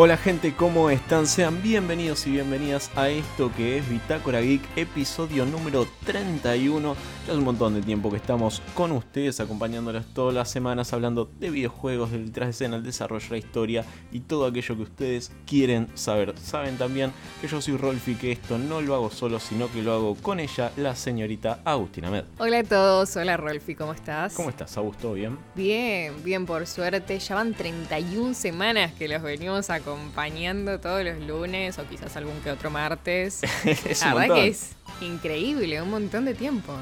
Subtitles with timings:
[0.00, 1.26] Hola gente, ¿cómo están?
[1.26, 6.94] Sean bienvenidos y bienvenidas a esto que es Bitácora Geek, episodio número 31.
[6.94, 11.28] Ya hace un montón de tiempo que estamos con ustedes, acompañándoles todas las semanas, hablando
[11.40, 15.32] de videojuegos, del detrás de escena, el desarrollo, la historia y todo aquello que ustedes
[15.44, 16.32] quieren saber.
[16.38, 19.94] Saben también que yo soy Rolfi, que esto no lo hago solo, sino que lo
[19.94, 22.22] hago con ella, la señorita Agustina Med.
[22.38, 24.34] Hola a todos, hola Rolfi, ¿cómo estás?
[24.34, 25.14] ¿Cómo estás, Augusto?
[25.14, 25.36] ¿Bien?
[25.56, 27.18] Bien, bien, por suerte.
[27.18, 32.50] Ya van 31 semanas que los venimos acompañando todos los lunes o quizás algún que
[32.50, 33.42] otro martes.
[33.64, 34.36] es La un verdad montón.
[34.36, 36.74] que es increíble, un montón de tiempo.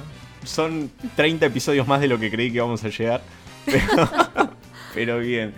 [0.45, 3.21] Son 30 episodios más de lo que creí que íbamos a llegar.
[3.67, 4.09] Pero,
[4.95, 5.53] pero bien.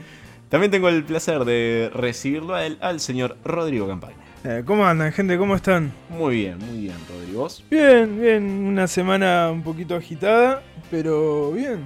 [0.49, 4.17] También tengo el placer de recibirlo a él, al señor Rodrigo Campaña.
[4.45, 5.37] Eh, ¿Cómo andan, gente?
[5.37, 5.93] ¿Cómo están?
[6.09, 7.41] Muy bien, muy bien, Rodrigo.
[7.43, 7.63] ¿Vos?
[7.71, 8.45] Bien, bien.
[8.45, 11.81] Una semana un poquito agitada, pero bien.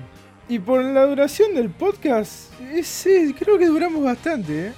[0.49, 2.53] Y por la duración del podcast,
[3.39, 4.73] creo que duramos bastante, ¿eh?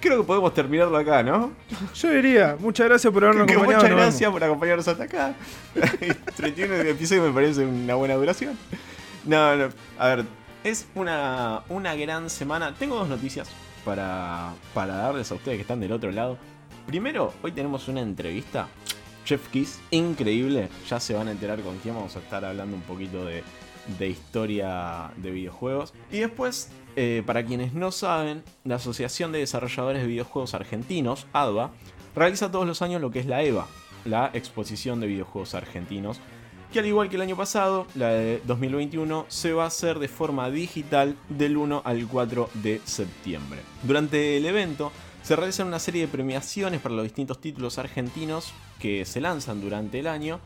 [0.00, 1.52] Creo que podemos terminarlo acá, ¿no?
[1.94, 3.82] Yo diría, muchas gracias por habernos Que acompañado.
[3.84, 5.34] muchas gracias por acompañarnos hasta acá.
[6.36, 8.58] 31 episodios me parece una buena duración.
[9.24, 9.68] No, no.
[9.98, 10.24] A ver,
[10.64, 12.74] es una, una gran semana.
[12.78, 13.48] Tengo dos noticias
[13.84, 16.36] para, para darles a ustedes que están del otro lado.
[16.86, 18.68] Primero, hoy tenemos una entrevista.
[19.24, 20.68] Chef Kiss, increíble.
[20.88, 23.44] Ya se van a enterar con quién vamos a estar hablando un poquito de,
[23.98, 25.92] de historia de videojuegos.
[26.10, 31.70] Y después, eh, para quienes no saben, la Asociación de Desarrolladores de Videojuegos Argentinos, ADVA,
[32.14, 33.66] realiza todos los años lo que es la EVA,
[34.04, 36.20] la Exposición de Videojuegos Argentinos,
[36.72, 40.08] que al igual que el año pasado, la de 2021, se va a hacer de
[40.08, 43.60] forma digital del 1 al 4 de septiembre.
[43.82, 49.04] Durante el evento se realizan una serie de premiaciones para los distintos títulos argentinos que
[49.04, 50.40] se lanzan durante el año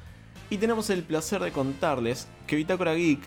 [0.51, 3.21] y tenemos el placer de contarles que Bitácora Geek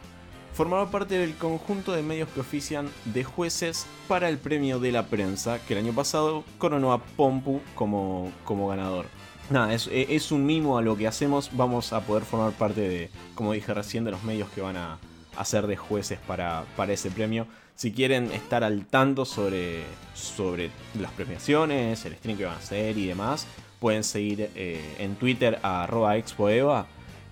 [0.53, 5.05] formará parte del conjunto de medios que ofician de jueces para el premio de la
[5.05, 9.05] prensa, que el año pasado coronó a Pompu como, como ganador.
[9.49, 13.09] Nada, es, es un mimo a lo que hacemos, vamos a poder formar parte de,
[13.35, 14.97] como dije recién, de los medios que van a
[15.37, 17.47] hacer de jueces para, para ese premio.
[17.75, 19.83] Si quieren estar al tanto sobre,
[20.15, 23.45] sobre las premiaciones, el stream que van a hacer y demás,
[23.79, 26.87] pueden seguir eh, en Twitter a arroba expoeva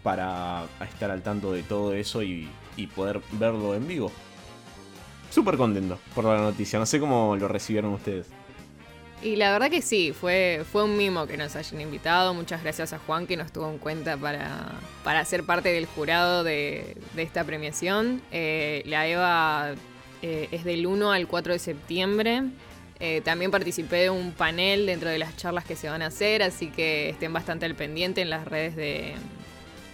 [0.05, 2.47] para estar al tanto de todo eso y,
[2.95, 4.11] poder verlo en vivo.
[5.31, 8.27] Súper contento por la noticia, no sé cómo lo recibieron ustedes.
[9.23, 12.35] Y la verdad que sí, fue, fue un mimo que nos hayan invitado.
[12.35, 14.73] Muchas gracias a Juan que nos tuvo en cuenta para,
[15.03, 18.21] para ser parte del jurado de, de esta premiación.
[18.31, 19.73] Eh, la EVA
[20.21, 22.43] eh, es del 1 al 4 de septiembre.
[22.99, 26.43] Eh, también participé de un panel dentro de las charlas que se van a hacer,
[26.43, 29.15] así que estén bastante al pendiente en las redes de,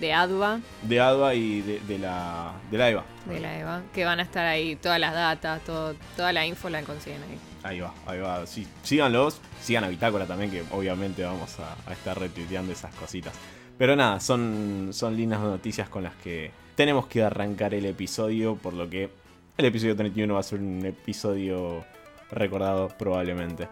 [0.02, 3.06] de ADVA, De ADVA y de, de la, de la EVA.
[3.28, 6.70] de la EVA, que van a estar ahí, todas las datas, todo, toda la info
[6.70, 7.38] la consiguen ahí.
[7.64, 8.46] Ahí va, ahí va.
[8.48, 13.34] Sí, síganlos, sigan a Bitácora también, que obviamente vamos a, a estar retuiteando esas cositas.
[13.78, 18.74] Pero nada, son, son lindas noticias con las que tenemos que arrancar el episodio, por
[18.74, 19.10] lo que
[19.58, 21.86] el episodio 31 va a ser un episodio
[22.32, 23.68] recordado probablemente.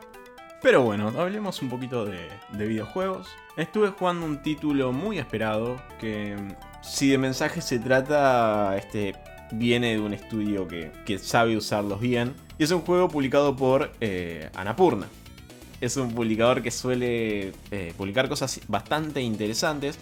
[0.62, 3.28] Pero bueno, hablemos un poquito de, de videojuegos.
[3.56, 6.36] Estuve jugando un título muy esperado, que
[6.82, 9.16] si de mensajes se trata, este
[9.52, 12.34] viene de un estudio que, que sabe usarlos bien.
[12.58, 15.08] Y es un juego publicado por eh, Anapurna.
[15.82, 19.98] Es un publicador que suele eh, publicar cosas bastante interesantes,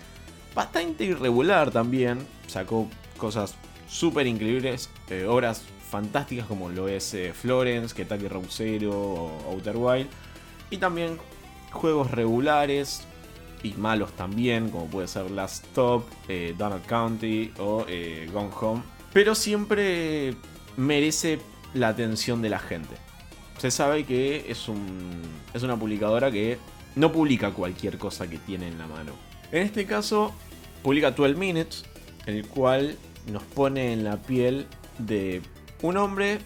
[0.55, 2.19] bastante irregular también.
[2.47, 3.55] Sacó cosas
[3.87, 10.07] súper increíbles, eh, obras fantásticas como lo es Florence, Kentucky Road Zero o Outer Wild.
[10.69, 11.17] Y también
[11.71, 13.01] juegos regulares
[13.63, 18.83] y malos también, como puede ser Last Stop, eh, Donald County o eh, Gone Home.
[19.13, 20.35] Pero siempre
[20.75, 21.39] merece
[21.73, 22.95] la atención de la gente.
[23.57, 25.21] Se sabe que es, un,
[25.53, 26.57] es una publicadora que
[26.95, 29.13] no publica cualquier cosa que tiene en la mano.
[29.51, 30.33] En este caso,
[30.83, 31.85] publica 12 Minutes,
[32.25, 32.97] el cual
[33.31, 34.67] nos pone en la piel
[34.99, 35.41] de
[35.81, 36.39] un hombre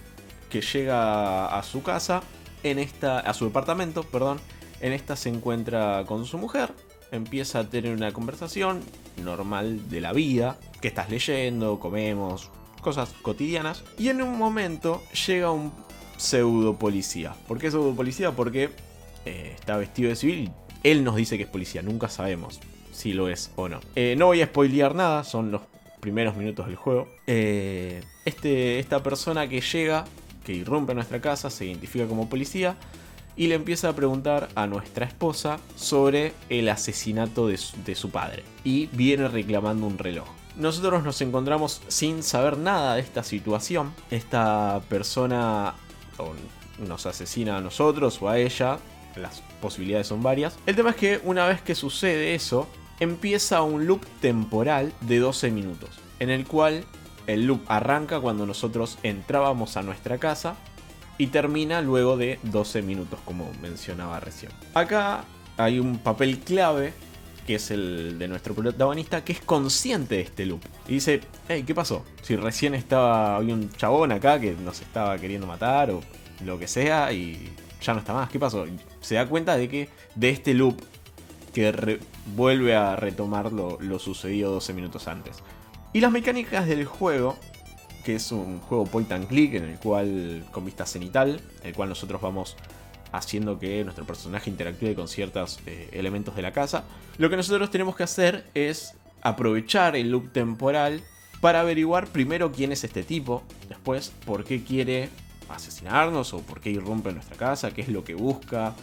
[0.50, 2.22] que llega a su casa,
[2.64, 4.40] en esta, a su departamento, perdón.
[4.80, 6.74] En esta se encuentra con su mujer,
[7.12, 8.82] empieza a tener una conversación
[9.24, 12.50] normal de la vida, que estás leyendo, comemos,
[12.82, 13.84] cosas cotidianas.
[14.00, 15.72] Y en un momento llega un
[16.18, 17.36] pseudo policía.
[17.48, 18.32] ¿Por qué pseudo policía?
[18.32, 18.72] Porque
[19.26, 20.52] eh, está vestido de civil.
[20.84, 22.60] Él nos dice que es policía, nunca sabemos
[22.92, 23.80] si lo es o no.
[23.96, 25.62] Eh, no voy a spoilear nada, son los
[26.00, 27.08] primeros minutos del juego.
[27.28, 30.06] Eh, este, esta persona que llega,
[30.44, 32.76] que irrumpe a nuestra casa, se identifica como policía
[33.36, 38.10] y le empieza a preguntar a nuestra esposa sobre el asesinato de su, de su
[38.10, 38.44] padre.
[38.64, 40.28] Y viene reclamando un reloj.
[40.58, 43.94] Nosotros nos encontramos sin saber nada de esta situación.
[44.10, 45.76] Esta persona
[46.86, 48.80] nos asesina a nosotros o a ella
[49.16, 50.58] las posibilidades son varias.
[50.66, 52.68] El tema es que una vez que sucede eso,
[53.00, 55.90] empieza un loop temporal de 12 minutos,
[56.20, 56.86] en el cual
[57.28, 60.56] el loop arranca cuando nosotros entrábamos a nuestra casa
[61.18, 64.52] y termina luego de 12 minutos, como mencionaba recién.
[64.74, 65.26] Acá
[65.58, 66.94] hay un papel clave
[67.46, 70.62] que es el de nuestro protagonista, que es consciente de este loop.
[70.88, 72.06] Y dice, hey, ¿qué pasó?
[72.22, 76.02] Si recién estaba, había un chabón acá que nos estaba queriendo matar o
[76.46, 77.52] lo que sea y
[77.82, 78.66] ya no está más, ¿qué pasó?
[79.02, 80.82] Se da cuenta de que de este loop
[81.54, 82.00] que
[82.36, 85.44] vuelve a retomar lo, lo sucedido 12 minutos antes.
[85.94, 87.38] Y las mecánicas del juego,
[88.06, 91.74] que es un juego point and click en el cual con vista cenital, en el
[91.76, 92.56] cual nosotros vamos
[93.12, 96.86] haciendo que nuestro personaje interactúe con ciertos eh, elementos de la casa.
[97.18, 101.04] Lo que nosotros tenemos que hacer es aprovechar el loop temporal
[101.42, 105.10] para averiguar primero quién es este tipo, después por qué quiere
[105.50, 108.76] asesinarnos o por qué irrumpe en nuestra casa, qué es lo que busca,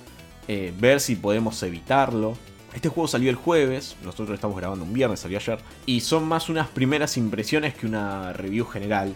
[0.47, 2.37] eh, ver si podemos evitarlo.
[2.75, 6.49] Este juego salió el jueves, nosotros estamos grabando un viernes, salió ayer, y son más
[6.49, 9.15] unas primeras impresiones que una review general.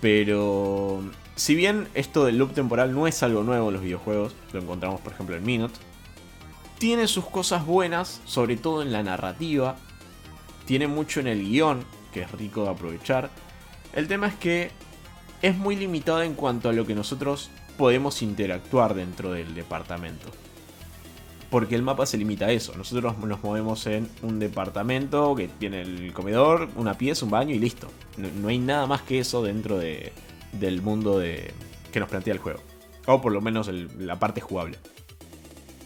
[0.00, 1.02] Pero
[1.36, 5.00] si bien esto del loop temporal no es algo nuevo en los videojuegos, lo encontramos
[5.00, 5.78] por ejemplo en Minute,
[6.78, 9.76] tiene sus cosas buenas, sobre todo en la narrativa,
[10.64, 13.30] tiene mucho en el guion, que es rico de aprovechar.
[13.92, 14.70] El tema es que
[15.42, 20.28] es muy limitado en cuanto a lo que nosotros podemos interactuar dentro del departamento.
[21.50, 22.74] Porque el mapa se limita a eso.
[22.76, 27.58] Nosotros nos movemos en un departamento que tiene el comedor, una pieza, un baño y
[27.58, 27.88] listo.
[28.16, 30.12] No, hay nada más que eso dentro de,
[30.52, 31.52] del mundo de,
[31.90, 32.60] que nos plantea el juego.
[33.06, 34.76] O por lo menos la parte jugable.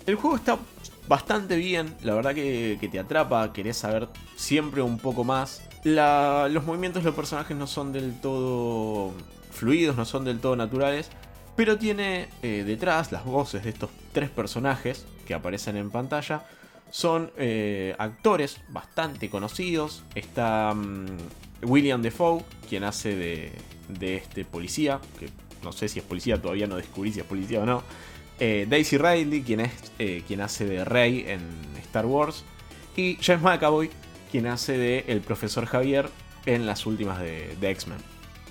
[0.06, 0.58] El juego está
[1.06, 5.62] bastante bien, la verdad que, te atrapa, querés saber siempre un poco más.
[5.84, 9.12] los movimientos de los personajes no son del todo
[9.50, 11.10] fluidos, no son del todo naturales,
[11.56, 16.44] pero tiene eh, detrás las voces de estos tres personajes que aparecen en pantalla.
[16.90, 20.02] Son eh, actores bastante conocidos.
[20.14, 21.06] Está mm,
[21.62, 23.52] William Defoe, quien hace de,
[23.88, 25.28] de este policía, que
[25.62, 27.82] no sé si es policía, todavía no descubrí si es policía o no.
[28.40, 31.40] Eh, Daisy Ridley, quien, es, eh, quien hace de Rey en
[31.80, 32.44] Star Wars.
[32.96, 33.90] Y James McAvoy,
[34.30, 36.08] quien hace de el profesor Javier
[36.44, 37.98] en las últimas de, de X-Men.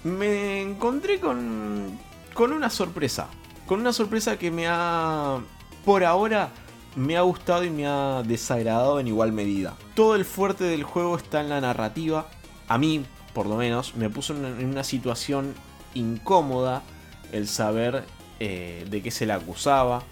[0.04, 2.00] Me encontré con,
[2.34, 3.28] con una sorpresa.
[3.68, 5.40] Con una sorpresa que me ha,
[5.86, 6.50] por ahora,
[6.96, 9.76] me ha gustado y me ha desagradado en igual medida.
[9.96, 12.30] Todo el fuerte del juego está en la narrativa.
[12.68, 15.54] A mí, por lo menos, me puso en una situación
[15.94, 16.84] incómoda
[17.32, 18.04] el saber
[18.40, 20.04] eh, de qué se la acusaba,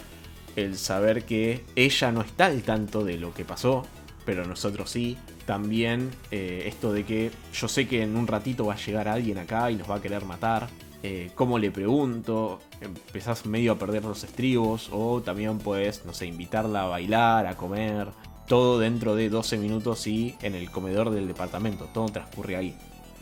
[0.56, 3.86] el saber que ella no está al tanto de lo que pasó,
[4.26, 5.18] pero nosotros sí.
[5.46, 9.40] También eh, esto de que yo sé que en un ratito va a llegar alguien
[9.40, 10.70] acá y nos va a querer matar.
[11.02, 12.60] Eh, ¿Cómo le pregunto?
[12.82, 17.56] Empezás medio a perder los estribos o también puedes, no sé, invitarla a bailar, a
[17.56, 18.08] comer.
[18.48, 21.86] Todo dentro de 12 minutos y en el comedor del departamento.
[21.94, 22.76] Todo transcurre ahí.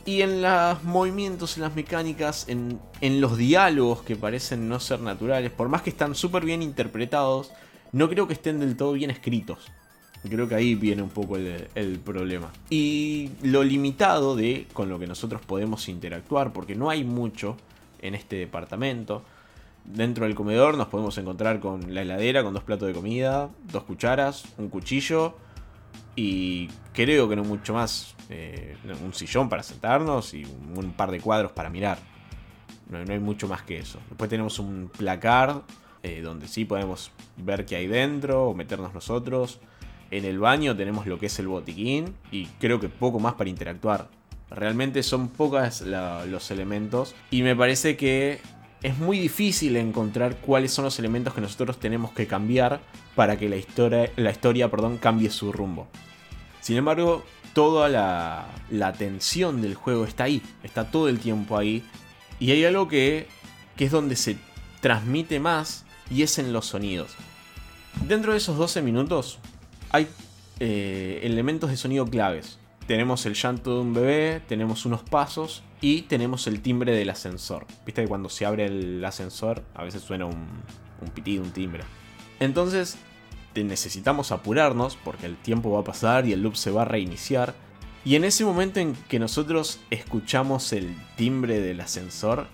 [0.06, 2.80] Y en los movimientos, en las mecánicas, en,
[3.20, 7.52] los diálogos que parecen no ser naturales, por más que están súper bien interpretados,
[7.92, 9.70] no creo que estén del todo bien escritos.
[10.30, 12.52] Creo que ahí viene un poco el, problema.
[12.70, 17.58] Y lo limitado de con lo que nosotros podemos interactuar, porque no hay mucho
[18.02, 19.24] en este departamento.
[19.86, 23.84] Dentro del comedor nos podemos encontrar con la heladera, con dos platos de comida, dos
[23.84, 25.36] cucharas, un cuchillo
[26.18, 28.16] y creo que no mucho más.
[28.30, 32.00] Eh, un sillón para sentarnos y un, par de cuadros para mirar.
[32.90, 34.00] No, hay mucho más que eso.
[34.10, 35.62] Después tenemos un placar
[36.04, 39.60] eh, donde sí podemos ver qué hay dentro o meternos nosotros.
[40.12, 43.50] En el baño tenemos lo que es el botiquín y creo que poco más para
[43.50, 44.08] interactuar.
[44.50, 48.40] Realmente son pocos los elementos y me parece que
[48.82, 52.80] es muy difícil encontrar cuáles son los elementos que nosotros tenemos que cambiar
[53.16, 55.88] para que la historia, la historia perdón, cambie su rumbo.
[56.62, 57.24] Sin embargo,
[57.54, 61.84] toda la, la tensión del juego está ahí, está todo el tiempo ahí.
[62.40, 63.28] Y hay algo que,
[63.76, 64.38] que es donde se
[64.80, 67.16] transmite más y es en los sonidos.
[68.08, 69.40] Dentro de esos 12 minutos
[69.92, 70.08] hay
[70.60, 72.60] eh, elementos de sonido claves.
[72.88, 77.66] Tenemos el llanto de un bebé, tenemos unos pasos y tenemos el timbre del ascensor.
[77.86, 80.48] Viste que cuando se abre el ascensor a veces suena un,
[81.02, 81.84] un pitido, un timbre.
[82.40, 82.98] Entonces
[83.56, 87.56] necesitamos apurarnos porque el tiempo va a pasar y el loop se va a reiniciar.
[88.06, 92.48] Y en ese momento en que nosotros escuchamos el timbre del ascensor,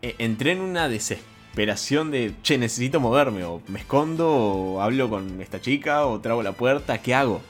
[0.00, 5.40] e, entré en una desesperación de, che, necesito moverme, o me escondo, o hablo con
[5.40, 7.40] esta chica, o trago la puerta, ¿qué hago?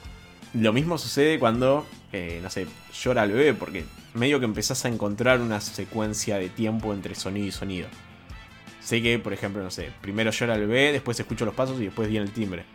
[0.53, 4.89] Lo mismo sucede cuando, eh, no sé, llora el bebé, porque medio que empezás a
[4.89, 7.87] encontrar una secuencia de tiempo entre sonido y sonido.
[8.79, 11.85] sé que, por ejemplo, no sé, primero llora el bebé, después escucho los pasos y
[11.85, 12.65] después viene el timbre.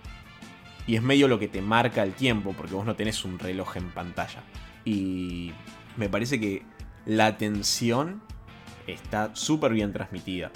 [0.86, 3.76] Y es medio lo que te marca el tiempo, porque vos no tenés un reloj
[3.76, 4.42] en pantalla.
[4.84, 5.52] Y
[5.96, 6.64] me parece que
[7.06, 8.22] la atención
[8.88, 10.50] está súper bien transmitida.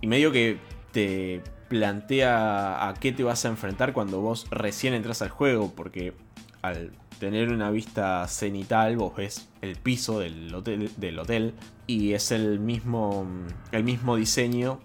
[0.00, 0.58] Y medio que
[0.92, 6.12] te plantea a qué te vas a enfrentar cuando vos recién entras al juego, porque
[6.62, 11.54] al tener una vista cenital, vos ves el piso del hotel, del hotel
[11.86, 13.26] y es el mismo,
[13.72, 14.80] el mismo diseño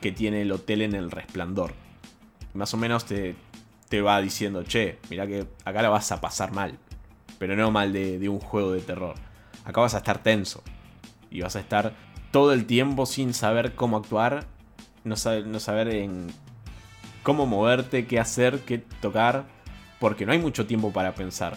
[0.00, 1.74] que tiene el hotel en el resplandor.
[2.54, 3.34] Más o menos te,
[3.88, 6.78] te va diciendo, che, mira que acá la vas a pasar mal,
[7.38, 9.16] pero no mal de, de un juego de terror.
[9.64, 10.62] Acá vas a estar tenso
[11.30, 11.92] y vas a estar
[12.30, 14.46] todo el tiempo sin saber cómo actuar,
[15.04, 16.28] no saber, en
[17.22, 19.46] cómo moverte, qué hacer, qué tocar,
[19.98, 21.56] porque no hay mucho tiempo para pensar.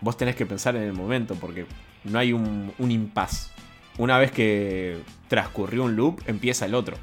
[0.00, 1.66] Vos tenés que pensar en el momento, porque
[2.04, 3.50] no hay un, un impas.
[3.98, 6.96] Una vez que transcurrió un loop, empieza el otro.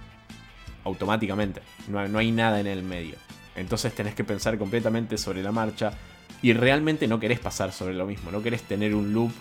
[0.83, 1.61] Automáticamente.
[1.87, 3.15] No, no hay nada en el medio.
[3.55, 5.91] Entonces tenés que pensar completamente sobre la marcha.
[6.41, 8.31] Y realmente no querés pasar sobre lo mismo.
[8.31, 9.31] No querés tener un loop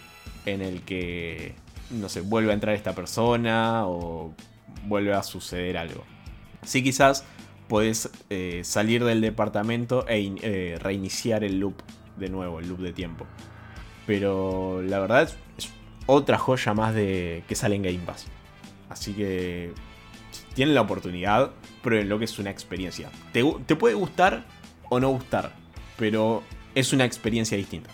[0.47, 1.55] en el que,
[1.91, 4.33] no sé, vuelve a entrar esta persona o
[4.85, 6.05] vuelve a suceder algo.
[6.65, 7.25] Sí, quizás
[7.69, 11.75] podés eh, salir del departamento e eh, reiniciar el loop
[12.17, 13.27] de nuevo, el loop de tiempo.
[14.07, 15.37] Pero la verdad es,
[16.07, 18.27] otra joya más de que sale en Game Pass.
[18.89, 19.73] Así que
[20.55, 21.53] tienen la oportunidad,
[21.83, 23.11] prueben lo que es una experiencia.
[23.33, 24.45] Te, te puede gustar
[24.89, 25.53] o no gustar,
[25.99, 26.43] pero
[26.75, 27.91] es una experiencia distinta.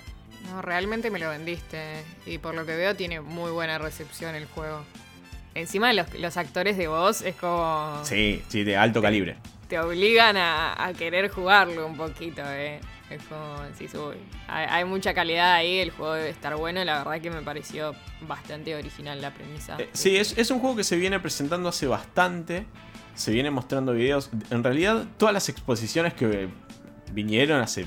[0.55, 2.05] No, realmente me lo vendiste.
[2.27, 4.85] Y por lo que veo tiene muy buena recepción el juego.
[5.55, 8.01] Encima los, los actores de voz es como...
[8.05, 9.37] Sí, sí, de alto calibre.
[9.69, 12.81] Te obligan a, a querer jugarlo un poquito, eh.
[13.11, 13.87] Es como, sí,
[14.49, 16.85] hay, hay, mucha calidad ahí, el juego debe estar bueno.
[16.85, 17.95] La verdad que me pareció
[18.27, 19.77] bastante original la premisa.
[19.79, 22.65] Eh, sí, es, es un juego que se viene presentando hace bastante.
[23.15, 24.31] Se viene mostrando videos.
[24.51, 26.49] En realidad, todas las exposiciones que
[27.13, 27.87] vinieron hace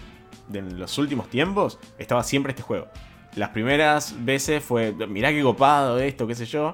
[0.54, 2.88] en los últimos tiempos, estaba siempre este juego.
[3.36, 6.72] Las primeras veces fue, mirá qué copado esto, qué sé yo.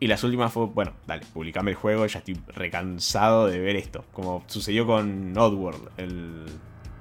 [0.00, 4.04] Y las últimas fue, bueno, dale, publicame el juego, ya estoy recansado de ver esto.
[4.12, 6.46] Como sucedió con Oddworld, el,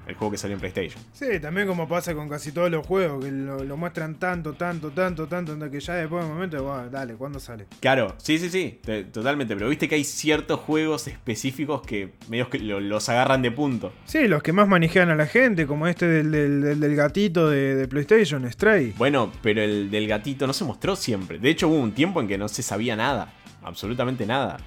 [0.08, 1.04] el juego que salió en PlayStation.
[1.12, 4.92] Sí, también como pasa con casi todos los juegos, que lo, lo muestran tanto, tanto,
[4.92, 7.66] tanto, tanto, que ya después de un momento, bueno, dale, ¿cuándo sale?
[7.80, 9.56] Claro, sí, sí, sí, te, totalmente.
[9.56, 13.92] Pero viste que hay ciertos juegos específicos que medios que lo, los agarran de punto.
[14.06, 17.50] Sí, los que más manejan a la gente, como este del, del, del, del gatito
[17.50, 18.94] de, de, PlayStation, Stray.
[18.98, 21.38] Bueno, pero el del gatito no se mostró siempre.
[21.38, 23.34] De hecho, hubo un tiempo en que no se sabía nada.
[23.62, 24.58] Absolutamente nada.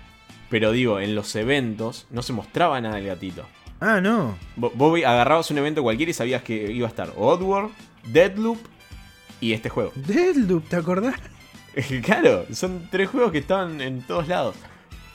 [0.51, 3.47] Pero digo, en los eventos no se mostraba nada del gatito.
[3.81, 4.37] Ah, no.
[4.57, 7.73] Vos agarrabas un evento cualquiera y sabías que iba a estar Oddworld,
[8.13, 8.59] Deadloop
[9.41, 9.93] y este juego.
[9.95, 11.19] Deadloop, ¿te acordás?
[12.03, 14.57] claro, son tres juegos que estaban en todos lados.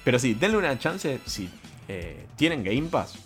[0.03, 1.19] Pero sí, denle una chance.
[1.25, 1.49] Si
[1.87, 3.19] eh, tienen Game Pass,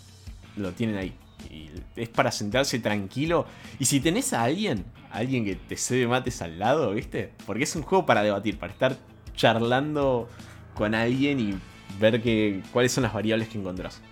[0.56, 1.14] lo tienen ahí.
[1.50, 3.46] Y es para sentarse tranquilo.
[3.78, 7.32] Y si tenés a alguien, a alguien que te cede mates al lado, ¿viste?
[7.46, 8.96] Porque es un juego para debatir, para estar
[9.34, 10.28] charlando
[10.74, 11.58] con alguien y
[11.98, 14.02] ver que, cuáles son las variables que encontrás.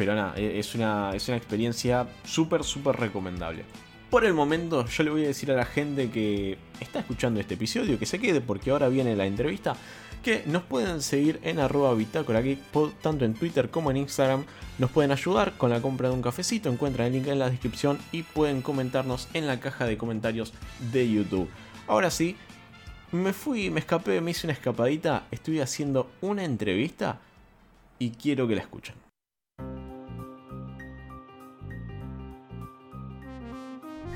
[0.00, 3.64] Pero nada, es una, es una experiencia súper, súper recomendable.
[4.08, 7.52] Por el momento, yo le voy a decir a la gente que está escuchando este
[7.52, 9.76] episodio que se quede porque ahora viene la entrevista.
[10.22, 12.42] Que nos pueden seguir en arroba bitácora
[13.02, 14.46] tanto en Twitter como en Instagram.
[14.78, 16.70] Nos pueden ayudar con la compra de un cafecito.
[16.70, 20.54] Encuentran el link en la descripción y pueden comentarnos en la caja de comentarios
[20.92, 21.50] de YouTube.
[21.86, 22.36] Ahora sí,
[23.12, 25.26] me fui, me escapé, me hice una escapadita.
[25.30, 27.18] Estoy haciendo una entrevista
[27.98, 29.09] y quiero que la escuchen.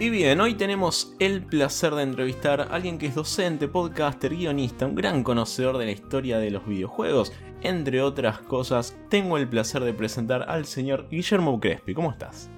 [0.01, 4.87] Y bien, hoy tenemos el placer de entrevistar a alguien que es docente, podcaster, guionista,
[4.87, 7.33] un gran conocedor de la historia de los videojuegos.
[7.63, 11.95] Entre otras cosas, tengo el placer de presentar al señor Guillermo Crespi.
[11.95, 12.51] ¿Cómo estás?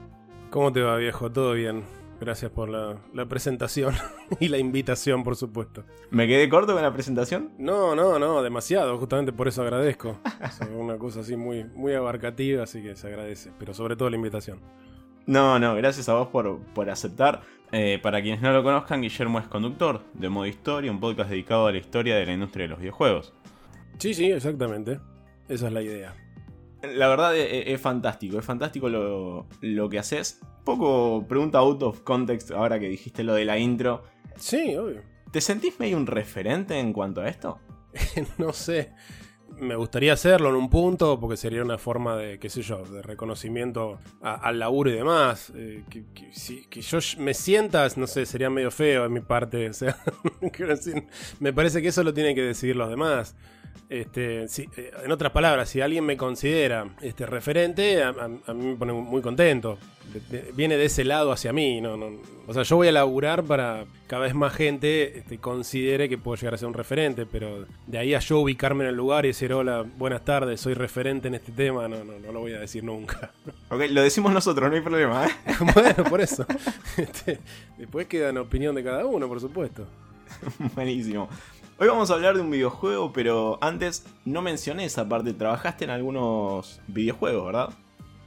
[0.48, 1.30] ¿Cómo te va, viejo?
[1.30, 1.84] ¿Todo bien?
[2.18, 3.94] Gracias por la, la, presentación
[4.40, 5.84] y la invitación, por supuesto.
[6.10, 7.52] ¿Me quedé corto con la presentación?
[7.58, 8.96] No, no, no, demasiado.
[8.96, 10.18] Justamente por eso agradezco.
[10.42, 13.52] Es una cosa así muy, muy abarcativa, así que se agradece.
[13.58, 14.60] Pero sobre todo la invitación.
[15.26, 17.42] No, no, gracias a vos por, por aceptar.
[17.72, 21.66] Eh, para quienes no lo conozcan, Guillermo es conductor de Modo Historia, un podcast dedicado
[21.66, 23.34] a la historia de la industria de los videojuegos.
[23.98, 25.00] Sí, sí, exactamente.
[25.48, 26.14] Esa es la idea.
[26.82, 30.40] La verdad es, es fantástico, es fantástico lo, lo, que haces.
[30.64, 34.04] Poco pregunta out of context ahora que dijiste lo de la intro.
[34.36, 35.02] Sí, obvio.
[35.32, 37.58] ¿Te sentís medio un referente en cuanto a esto?
[38.38, 38.92] no sé
[39.58, 43.02] me gustaría hacerlo en un punto porque sería una forma de, qué sé yo, de
[43.02, 45.52] reconocimiento a, al laburo y demás.
[45.54, 49.70] Eh, que, yo me sientas, no sé, sería medio feo en mi parte.
[49.70, 49.96] O sea,
[51.40, 53.36] me parece que eso lo tienen que decidir los demás.
[53.88, 58.64] Este, eh, en otras palabras, si alguien me considera este referente, a, a- a mí
[58.66, 59.78] me pone muy contento.
[60.12, 61.80] De- de- viene de ese lado hacia mí.
[61.80, 66.08] No, no- o sea, yo voy a laburar para cada vez más gente este, considere
[66.08, 68.96] que puedo llegar a ser un referente, pero de ahí a yo ubicarme en el
[68.96, 72.40] lugar y decir, hola, buenas tardes, soy referente en este tema, no, no, no lo
[72.40, 73.32] voy a decir nunca.
[73.68, 75.30] Ok, lo decimos nosotros, no hay problema, ¿eh?
[75.74, 76.46] bueno, por eso.
[76.96, 77.40] Este,
[77.76, 79.86] después queda en opinión de cada uno, por supuesto.
[80.74, 81.28] Buenísimo.
[81.78, 85.34] Hoy vamos a hablar de un videojuego, pero antes no mencioné esa parte.
[85.34, 87.68] Trabajaste en algunos videojuegos, ¿verdad?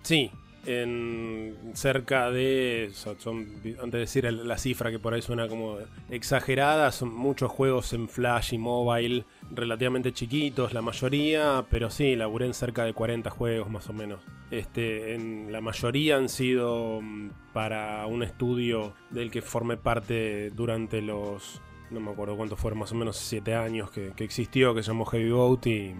[0.04, 0.30] Sí,
[0.68, 2.92] en cerca de.
[2.94, 3.48] son-
[3.82, 5.78] antes de decir la cifra que por ahí suena como
[6.12, 12.46] exagerada, son muchos juegos en Flash y mobile relativamente chiquitos, la mayoría, pero sí, laburé
[12.46, 14.20] en cerca de 40 juegos más o menos.
[14.52, 21.02] Este, en la mayoría han sido mm, para un estudio del que formé parte durante
[21.02, 21.62] los.
[21.92, 24.90] No me acuerdo cuántos fueron, más o menos 7 años que, que existió, que se
[24.90, 25.96] llamó Heavy Boat y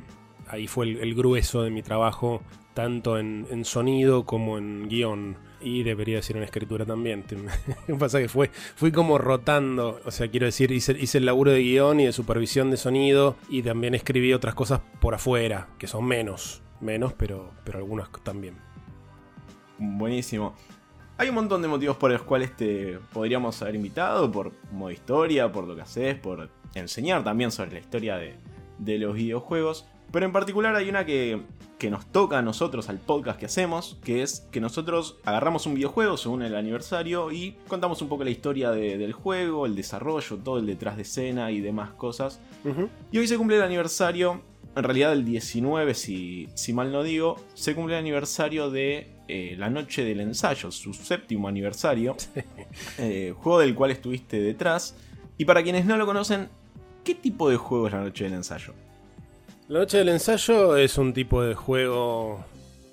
[0.50, 2.42] ahí fue el, grueso de mi trabajo,
[2.74, 5.38] tanto en, sonido como en guion.
[5.62, 7.26] Y debería decir en escritura también.
[8.00, 10.00] Pasa que fue, fui como rotando.
[10.06, 13.36] O sea, quiero decir, hice, hice el laburo de guion y de supervisión de sonido.
[13.50, 16.62] Y también escribí otras cosas por afuera, que son menos.
[16.80, 18.56] Menos, pero, pero algunas también.
[19.78, 20.56] Buenísimo.
[21.20, 25.52] Hay un montón de motivos por los cuales te podríamos haber invitado, por modo historia,
[25.52, 28.36] por lo que haces, por enseñar también sobre la historia de,
[28.78, 29.86] de los videojuegos.
[30.14, 31.42] Pero en particular hay una que,
[31.78, 35.76] que nos toca a nosotros, al podcast que hacemos, que es que nosotros agarramos un
[35.76, 40.38] videojuego según el aniversario y contamos un poco la historia de- del juego, el desarrollo,
[40.38, 42.40] todo el detrás de escena y demás cosas.
[43.12, 44.42] Y hoy se cumple el aniversario,
[44.76, 49.56] en realidad el 19 si, si mal no digo, se cumple el aniversario de eh,
[49.58, 52.18] La Noche del Ensayo, su séptimo aniversario,
[52.98, 54.98] eh, juego del cual estuviste detrás.
[55.38, 56.50] Y para quienes no lo conocen,
[57.04, 58.74] ¿qué tipo de juego es La Noche del Ensayo?
[59.68, 62.44] La noche del ensayo es un tipo de juego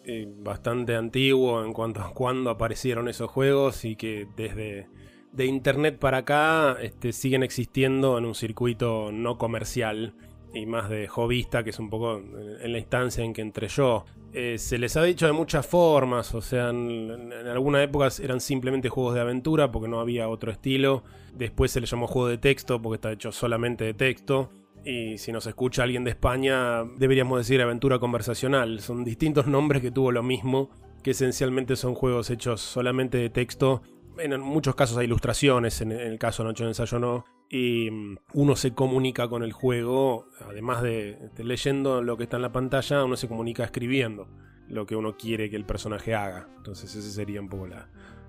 [0.04, 4.86] eh, bastante antiguo en cuanto a cuándo aparecieron esos juegos y que desde
[5.32, 10.14] de internet para acá este, siguen existiendo en un circuito no comercial
[10.52, 13.68] y más de hobbyista, que es un poco en en la instancia en que entré
[13.68, 14.04] yo.
[14.38, 18.08] Eh, se les ha dicho de muchas formas, o sea, en, en- en alguna época
[18.22, 21.04] eran simplemente juegos de aventura porque no había otro estilo.
[21.32, 24.50] Después se le llamó juego de texto porque está hecho solamente de texto.
[24.84, 28.80] Y si nos escucha alguien de España, deberíamos decir aventura conversacional.
[28.80, 30.68] Son distintos nombres que tuvo lo mismo,
[31.02, 33.80] que esencialmente son juegos hechos solamente de texto.
[34.18, 37.24] En muchos casos hay ilustraciones, en el caso Noche de Ensayo no.
[37.48, 42.36] Y mm, uno se comunica con el juego, además de, de leyendo lo que está
[42.36, 44.28] en la pantalla, uno se comunica escribiendo
[44.68, 46.48] lo que uno quiere que el personaje haga.
[46.56, 47.88] Entonces esa sería un poco la,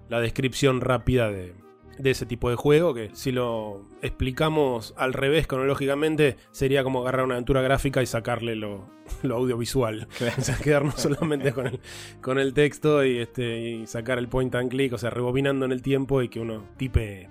[0.09, 1.55] la descripción rápida de,
[1.97, 7.25] de ese tipo de juego, que si lo explicamos al revés cronológicamente, sería como agarrar
[7.25, 8.89] una aventura gráfica y sacarle lo,
[9.23, 10.07] lo audiovisual.
[10.37, 11.79] O sea, quedarnos solamente con el,
[12.21, 15.71] con el texto y, este, y sacar el point and click, o sea, rebobinando en
[15.71, 17.29] el tiempo y que uno tipe.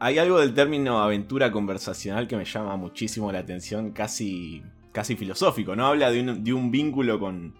[0.00, 5.74] Hay algo del término aventura conversacional que me llama muchísimo la atención, casi, casi filosófico,
[5.74, 5.86] ¿no?
[5.86, 7.54] Habla de un, de un vínculo con,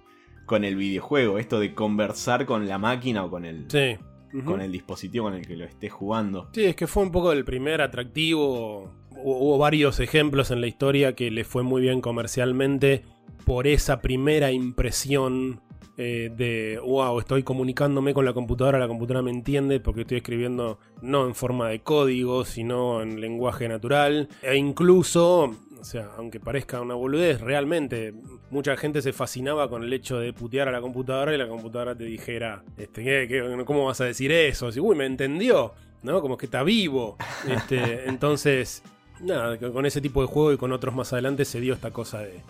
[0.47, 3.97] con el videojuego, esto de conversar con la máquina o con el, Sí.
[4.45, 6.49] Con el dispositivo con el que lo estés jugando.
[6.53, 8.93] Sí, es que fue un poco el primer atractivo.
[9.11, 13.05] Hu- Hubo varios ejemplos en la historia que le fue muy bien comercialmente
[13.47, 15.61] por esa primera impresión
[16.01, 20.79] eh, de, wow, estoy comunicándome con la computadora, la computadora me entiende porque estoy escribiendo
[21.03, 24.29] no en forma de código, sino en lenguaje natural.
[24.43, 28.15] E incluso, o sea, aunque parezca una boludez, realmente
[28.51, 31.95] mucha gente se fascinaba con el hecho de putear a la computadora y la computadora
[31.97, 34.71] te dijera, este, ¿qué- qué- ¿cómo vas a decir eso?
[34.73, 35.73] Si, uy, me entendió,
[36.05, 36.21] ¿no?
[36.21, 37.17] Como que está vivo.
[37.49, 38.83] Este, entonces,
[39.21, 42.21] nada, con ese tipo de juego y con otros más adelante se dio esta cosa
[42.21, 42.41] de,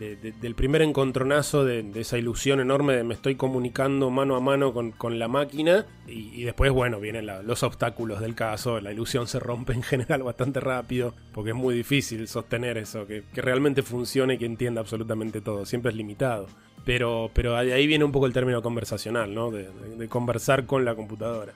[0.00, 4.34] de- de- del primer encontronazo de, de esa ilusión enorme de me estoy comunicando mano
[4.34, 8.34] a mano con, con la máquina y, y después, bueno, vienen la- los obstáculos del
[8.34, 13.06] caso, la ilusión se rompe en general bastante rápido porque es muy difícil sostener eso,
[13.06, 16.46] que, que realmente funcione y que entienda absolutamente todo, siempre es limitado.
[16.86, 19.50] Pero, pero de ahí viene un poco el término conversacional, ¿no?
[19.50, 19.68] De,
[20.08, 21.52] conversar con la computadora.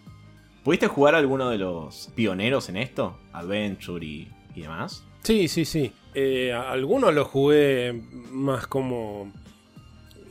[0.63, 3.19] ¿Pudiste jugar a alguno de los pioneros en esto?
[3.33, 5.03] Adventure y, y demás.
[5.23, 5.93] Sí, sí, sí.
[6.15, 8.01] Eh, algunos los jugué
[8.31, 9.33] más como,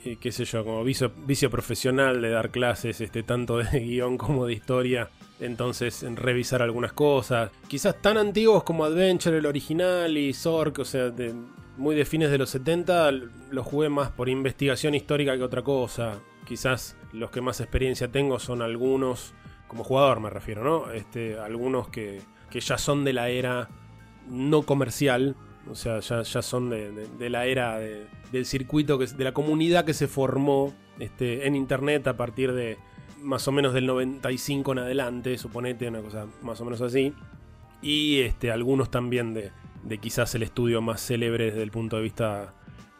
[0.05, 4.17] eh, qué sé yo, como vicio, vicio profesional de dar clases, este, tanto de guion
[4.17, 5.09] como de historia.
[5.39, 7.51] Entonces, en revisar algunas cosas.
[7.67, 11.11] Quizás tan antiguos como Adventure, el original, y Zork, o sea,
[11.75, 15.61] muy de fines de los 70, l- los jugué más por investigación histórica que otra
[15.63, 16.19] cosa.
[16.47, 19.33] Quizás los que más experiencia tengo son algunos,
[19.67, 20.91] como jugador me refiero, ¿no?
[20.93, 23.67] Este, algunos que, que ya son de la era
[24.29, 25.35] no comercial
[25.69, 29.33] O sea, ya, ya son de, de- la era de- del circuito, que, de la
[29.33, 32.77] comunidad que se formó este, en internet a partir de
[33.21, 37.13] más o menos del 95 en adelante, suponete, una cosa más o menos así.
[37.81, 39.51] Y este, algunos también de,
[39.83, 42.53] de quizás el estudio más célebre desde el punto de vista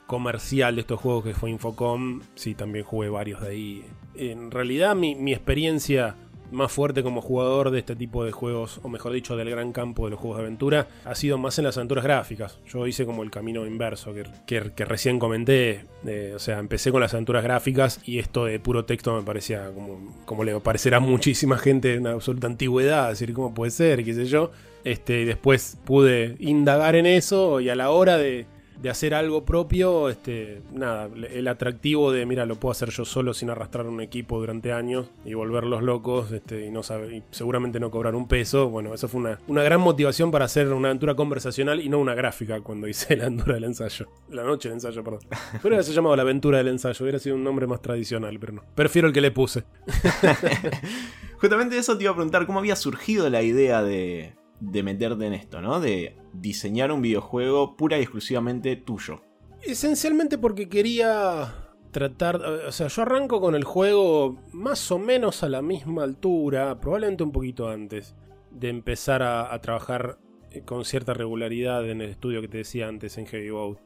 [0.07, 2.21] comercial de estos juegos que fue Infocom.
[2.35, 3.85] Sí, también jugué varios de ahí.
[4.15, 6.15] En realidad mi, mi experiencia
[6.53, 10.05] más fuerte como jugador de este tipo de juegos, o mejor dicho, del gran campo
[10.05, 12.59] de los juegos de aventura, ha sido más en las aventuras gráficas.
[12.67, 14.13] Yo hice como el camino inverso
[14.45, 15.85] que, recién comenté.
[16.05, 19.71] Eh, o sea, empecé con las aventuras gráficas y esto de puro texto me parecía
[19.73, 24.13] como, como le parecerá a muchísima gente una absoluta antigüedad, decir cómo puede ser, qué
[24.13, 24.51] sé yo.
[24.83, 28.45] Este, después pude indagar en eso y a la hora de,
[28.81, 33.33] de hacer algo propio, este, nada, el atractivo de, mira, lo puedo hacer yo solo
[33.33, 37.79] sin arrastrar un equipo durante años y volverlos locos este, y, no saber, y seguramente
[37.79, 38.69] no cobrar un peso.
[38.69, 42.15] Bueno, eso fue una, una gran motivación para hacer una aventura conversacional y no una
[42.15, 44.07] gráfica cuando hice la aventura del ensayo.
[44.29, 45.21] La noche del ensayo, perdón.
[45.61, 48.63] Pero se llamado la aventura del ensayo, hubiera sido un nombre más tradicional, pero no.
[48.75, 49.63] Prefiero el que le puse.
[51.39, 55.33] Justamente eso te iba a preguntar, ¿cómo había surgido la idea de, de meterte en
[55.33, 55.79] esto, ¿no?
[55.79, 59.21] De diseñar un videojuego pura y exclusivamente tuyo.
[59.61, 61.53] Esencialmente porque quería
[61.91, 66.79] tratar, o sea, yo arranco con el juego más o menos a la misma altura,
[66.79, 68.15] probablemente un poquito antes
[68.51, 70.17] de empezar a, a trabajar
[70.51, 73.79] eh, con cierta regularidad en el estudio que te decía antes en Heavy Boat.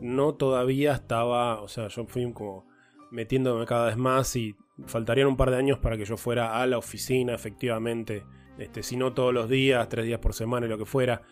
[0.00, 2.66] No todavía estaba, o sea, yo fui como
[3.10, 6.66] metiéndome cada vez más y faltarían un par de años para que yo fuera a
[6.66, 8.24] la oficina efectivamente,
[8.58, 11.22] este, si no todos los días, tres días por semana y lo que fuera,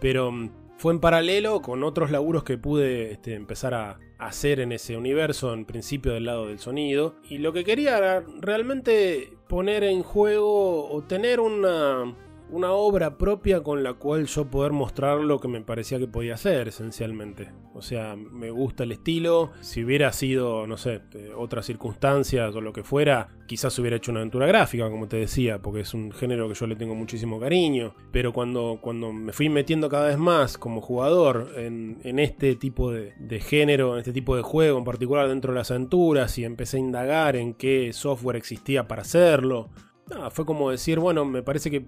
[0.00, 4.72] pero mm, fue en paralelo con otros laburos que pude este, empezar a hacer en
[4.72, 7.16] ese universo, en principio del lado del sonido.
[7.28, 12.14] Y lo que quería era realmente poner en juego o tener una,
[12.50, 16.34] una obra propia con la cual yo poder mostrar lo que me parecía que podía
[16.34, 17.50] hacer, esencialmente.
[17.74, 19.50] O sea, me gusta el estilo.
[19.60, 24.12] Si hubiera sido, no sé, eh, otras circunstancias o lo que fuera, quizás hubiera hecho
[24.12, 27.40] una aventura gráfica, como te decía, porque es un género que yo le tengo muchísimo
[27.40, 27.94] cariño.
[28.12, 32.92] Pero cuando, cuando me fui metiendo cada vez más como jugador en, en este tipo
[32.92, 36.44] de, de género, en este tipo de juego, en particular dentro de las aventuras, y
[36.44, 39.70] empecé a indagar en qué software existía para hacerlo,
[40.08, 41.86] nada, fue como decir, bueno, me parece que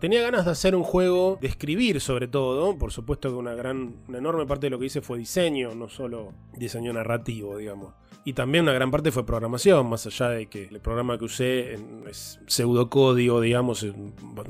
[0.00, 2.76] tenía ganas de hacer un juego, de escribir sobre todo.
[2.78, 5.88] Por supuesto que una gran, una enorme parte de lo que hice fue diseño, no
[5.88, 7.94] solo diseño narrativo, digamos.
[8.24, 11.78] Y también una gran parte fue programación, más allá de que el programa que usé
[12.08, 13.86] es pseudocódigo, digamos,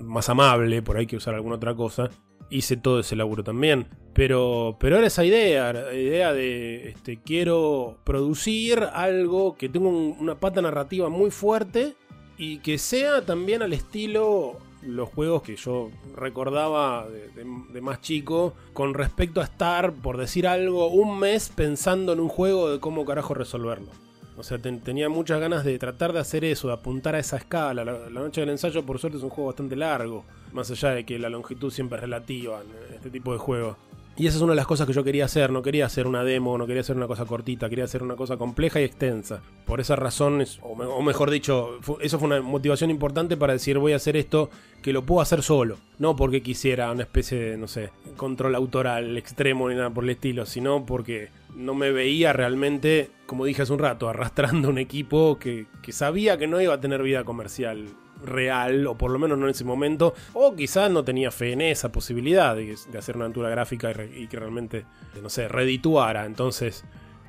[0.02, 2.10] más amable, por ahí que usar alguna otra cosa.
[2.50, 3.86] Hice todo ese laburo también.
[4.14, 10.16] Pero, pero era esa idea, la idea de este, quiero producir algo que tenga un-
[10.18, 11.94] una pata narrativa muy fuerte
[12.36, 17.28] y que sea también al estilo los juegos que yo recordaba de,
[17.72, 22.28] de- más chico con respecto a estar, por decir algo, un mes pensando en un
[22.28, 23.88] juego de cómo carajo resolverlo.
[24.36, 27.36] O sea, ten- tenía muchas ganas de tratar de hacer eso, de apuntar a esa
[27.38, 27.84] escala.
[27.84, 30.24] La, la noche del ensayo, por suerte, es un juego bastante largo.
[30.52, 33.76] Más allá de que la longitud siempre es relativa en este tipo de juegos.
[34.20, 35.52] Y esa es una de las cosas que yo quería hacer.
[35.52, 38.36] No quería hacer una demo, no quería hacer una cosa cortita, quería hacer una cosa
[38.36, 39.42] compleja y extensa.
[39.64, 43.78] Por esa razón, o, me- o mejor dicho, eso fue una motivación importante para decir
[43.78, 44.50] voy a hacer esto
[44.82, 45.76] que lo puedo hacer solo.
[46.00, 50.10] No porque quisiera una especie de, no sé, control autoral extremo ni nada por el
[50.10, 55.38] estilo, sino porque no me veía realmente, como dije hace un rato, arrastrando un equipo
[55.38, 57.86] que, que sabía que no iba a tener vida comercial
[58.24, 61.60] real, o por lo menos no en ese momento, o quizás no tenía fe en
[61.60, 64.84] esa posibilidad de, de hacer una aventura gráfica y, re- y que realmente,
[65.22, 66.26] no sé, redituara.
[66.26, 66.84] Entonces,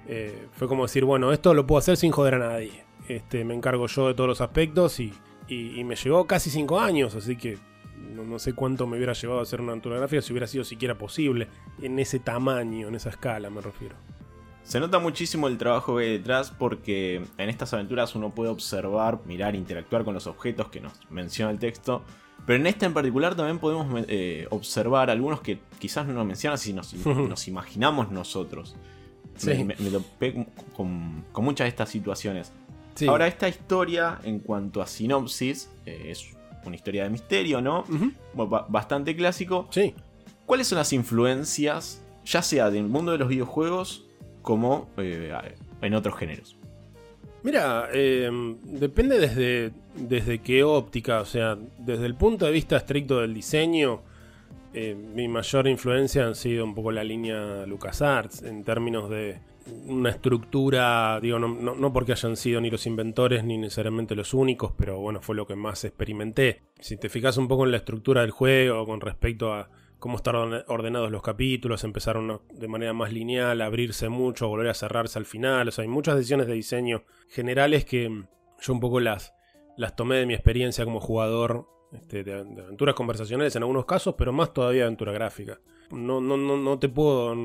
[0.08, 2.84] eh, fue como decir, bueno, esto lo puedo hacer sin joder a nadie.
[3.08, 5.14] Este, me encargo yo de todos los aspectos y,
[5.48, 7.58] y- me llevó casi 5 años, así que
[8.16, 10.64] no, no sé cuánto me hubiera llevado a hacer una aventura gráfica si hubiera sido
[10.64, 11.48] siquiera posible,
[11.82, 13.96] en ese tamaño, en esa escala me refiero.
[14.70, 19.20] Se nota muchísimo el trabajo que hay detrás porque en estas aventuras uno puede observar,
[19.26, 22.04] mirar, interactuar con los objetos que nos menciona el texto.
[22.46, 26.60] Pero en esta en particular también podemos eh, observar algunos que quizás no nos mencionan
[26.60, 28.76] si nos, nos imaginamos nosotros.
[29.38, 29.50] Sí.
[29.56, 32.52] Me, me- me topé con, con muchas de estas situaciones.
[32.94, 33.08] Sí.
[33.08, 37.86] Ahora, esta historia, en cuanto a sinopsis, eh, es una historia de misterio, ¿no?
[38.70, 39.68] Bastante clásico.
[39.72, 39.96] Sí.
[40.46, 44.06] ¿Cuáles son las influencias, ya sea del mundo de los videojuegos
[44.42, 45.32] como eh,
[45.82, 46.56] en otros géneros?
[47.44, 48.30] Mira, eh,
[48.64, 54.02] depende desde, desde qué óptica, o sea, desde el punto de vista estricto del diseño,
[54.74, 59.40] eh, mi mayor influencia han sido un poco la línea LucasArts en términos de
[59.86, 64.34] una estructura, digo, no, no- no porque hayan sido ni los inventores ni necesariamente los
[64.34, 66.62] únicos, pero bueno, fue lo que más experimenté.
[66.80, 69.70] Si te fijas un poco en la estructura del juego con respecto a
[70.00, 70.36] cómo están
[70.68, 75.68] ordenados los capítulos, empezaron de manera más lineal, abrirse mucho, volver a cerrarse al final.
[75.68, 78.28] O sea, hay muchas decisiones de diseño generales que mm,
[78.62, 79.34] yo un poco las,
[79.78, 84.32] las tomé de mi experiencia como jugador este, de, aventuras conversacionales en algunos casos, pero
[84.32, 85.60] más todavía aventura gráfica.
[85.92, 87.36] No, no, no, no te puedo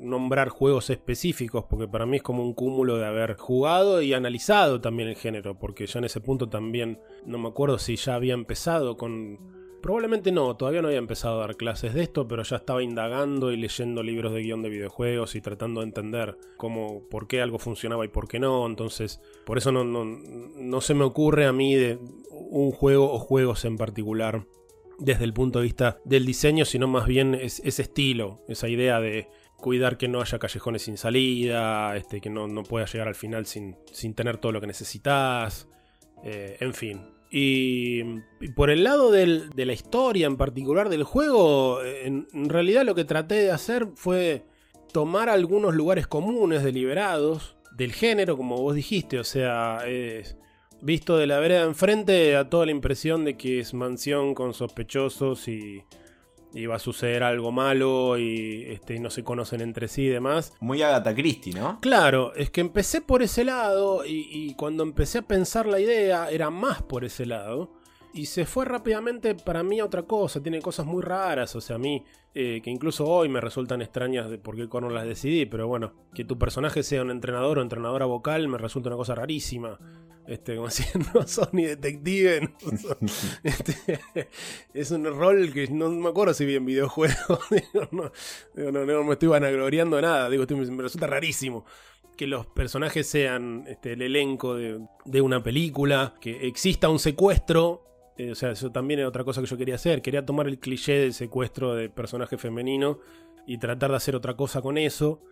[0.00, 4.80] nombrar juegos específicos, porque para mí es como un cúmulo de haber jugado y analizado
[4.80, 8.34] también el género, porque ya en ese punto también no me acuerdo si ya había
[8.34, 9.57] empezado con
[9.88, 13.52] Probablemente no, todavía no había empezado a dar clases de esto, pero ya estaba indagando
[13.52, 17.58] y leyendo libros de guion de videojuegos y tratando de entender cómo, por qué algo
[17.58, 18.66] funcionaba y por qué no.
[18.66, 21.98] Entonces, por eso no, no, se me ocurre a mí de
[22.30, 24.44] un juego o juegos en particular
[24.98, 29.30] desde el punto de vista del diseño, sino más bien ese estilo, esa idea de
[29.56, 33.46] cuidar que no haya callejones sin salida, este, que no, no puedas llegar al final
[33.46, 35.66] sin, sin tener todo lo que necesitas,
[36.24, 38.02] eh, en fin, y,
[38.54, 43.36] por el lado de la historia en particular del juego, en, realidad lo que traté
[43.36, 44.44] de hacer fue
[44.92, 49.80] tomar algunos lugares comunes deliberados del género, como vos dijiste, o sea,
[50.80, 55.48] visto de la vereda enfrente a toda la impresión de que es mansión con sospechosos
[55.48, 55.84] y,
[56.52, 60.54] y va a suceder algo malo y, este, no se conocen entre sí y demás.
[60.60, 61.80] Muy Agatha Christie, ¿no?
[61.80, 66.50] Claro, es que empecé por ese lado y, cuando empecé a pensar la idea era
[66.50, 67.72] más por ese lado.
[68.14, 71.76] Y se fue rápidamente para mí a otra cosa, tiene cosas muy raras, o sea,
[71.76, 75.44] a mí, eh, que incluso hoy me resultan extrañas de por qué no las decidí,
[75.44, 79.14] pero bueno, que tu personaje sea un entrenador o entrenadora vocal me resulta una cosa
[79.14, 79.78] rarísima.
[80.28, 82.50] Este, como si no sos ni detective.
[83.42, 83.98] Este,
[84.74, 87.40] es un rol que no me acuerdo si vi en videojuegos.
[87.90, 90.28] no, no, me estoy vanagloriando de nada.
[90.28, 91.64] Digo, me resulta rarísimo
[92.16, 97.84] que los personajes sean este, el elenco de, una película, que exista un secuestro.
[98.18, 100.02] Eh, o sea, eso también es otra cosa que yo quería hacer.
[100.02, 102.98] Quería tomar el cliché del secuestro de personaje femenino
[103.46, 105.22] y tratar de hacer otra cosa con eso.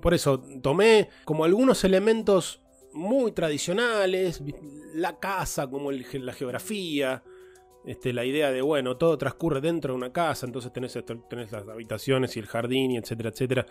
[0.00, 2.61] Por eso tomé como algunos elementos
[2.94, 4.42] muy tradicionales,
[4.94, 7.22] la casa como la geografía,
[7.84, 10.96] este, la idea de, bueno, todo transcurre dentro de una casa, entonces tenés,
[11.28, 13.66] tenés las habitaciones y el jardín y etcétera, etcétera.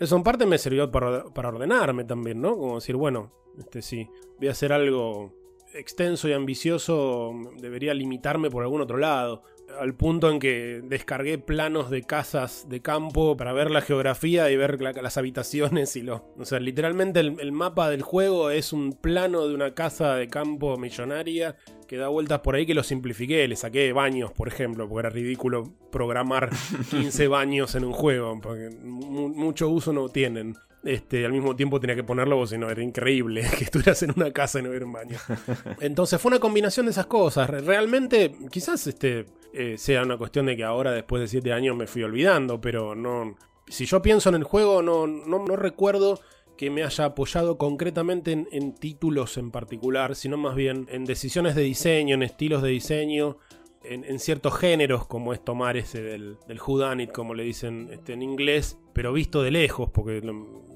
[0.00, 2.56] Eso en parte me sirvió para, ordenarme también, ¿no?
[2.56, 4.08] Como decir, bueno, este sí,
[4.38, 5.32] voy a hacer algo
[5.74, 9.42] extenso y ambicioso, debería limitarme por algún otro lado
[9.78, 14.56] al punto en que descargué planos de casas de campo para ver la geografía y
[14.56, 16.32] ver las habitaciones y lo.
[16.38, 20.76] O sea, literalmente el, mapa del juego es un plano de una casa de campo
[20.76, 21.56] millonaria
[21.86, 23.46] que da vueltas por ahí que lo simplifiqué.
[23.48, 26.50] Le saqué baños, por ejemplo, porque era ridículo programar
[26.90, 30.56] 15 baños en un juego, porque mucho uso no tienen.
[30.84, 34.12] Este, al mismo tiempo tenía que ponerlo porque si no era increíble que estuvieras en
[34.16, 35.16] una casa y no hubiera un baño.
[35.80, 37.48] Entonces fue una combinación de esas cosas.
[37.48, 41.86] Realmente, quizás este, eh, sea una cuestión de que ahora, después de 7 años, me
[41.86, 43.36] fui olvidando, pero no.
[43.68, 46.20] Si yo pienso en el juego, no, no, no recuerdo
[46.56, 51.62] que me haya apoyado concretamente en, títulos en particular, sino más bien en decisiones de
[51.62, 53.38] diseño, en estilos de diseño,
[53.84, 58.22] en, ciertos géneros, como es tomar ese del, del Whodunit, como le dicen este, en
[58.22, 60.20] inglés, pero visto de lejos, porque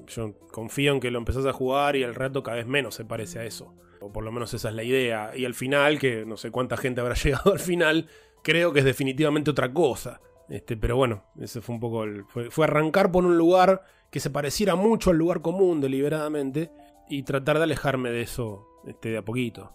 [0.07, 3.05] yo confío en que lo empezás a jugar y el rato cada vez menos se
[3.05, 3.73] parece a eso.
[3.99, 5.31] O por lo menos esa es la idea.
[5.35, 8.07] Y al final, que no sé cuánta gente habrá llegado al final,
[8.43, 10.21] creo que es definitivamente otra cosa.
[10.49, 14.29] Este, pero bueno, ese fue un poco el, fue, arrancar por un lugar que se
[14.29, 16.71] pareciera mucho al lugar común deliberadamente
[17.09, 19.73] y tratar de alejarme de eso este, de a poquito.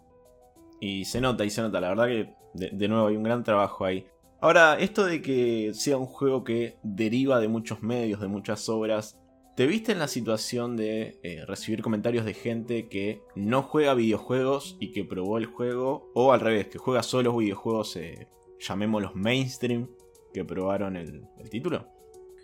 [0.81, 3.85] Y se nota, y se nota, la verdad que de nuevo hay un gran trabajo
[3.85, 4.07] ahí.
[4.41, 9.17] Ahora, esto de que sea un juego que deriva de muchos medios, de muchas obras,
[9.57, 14.77] ¿te viste en la situación de eh, recibir comentarios de gente que no juega videojuegos
[14.81, 16.11] y que probó el juego?
[16.15, 18.29] O al revés, que juega solo videojuegos, eh,
[18.61, 19.89] llamémoslos mainstream,
[20.33, 21.87] que probaron el, título?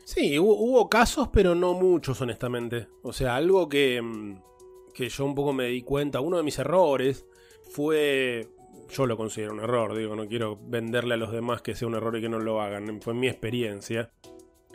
[0.05, 2.89] Sí, hubo, casos, pero no muchos, honestamente.
[3.03, 4.43] O sea, algo que, mm,
[4.95, 7.27] que yo un poco me di cuenta, uno de mis errores
[7.71, 8.49] fue
[8.91, 11.95] yo lo considero un error, digo, no quiero venderle a los demás que sea un
[11.95, 14.11] error y que no lo hagan, fue mi experiencia,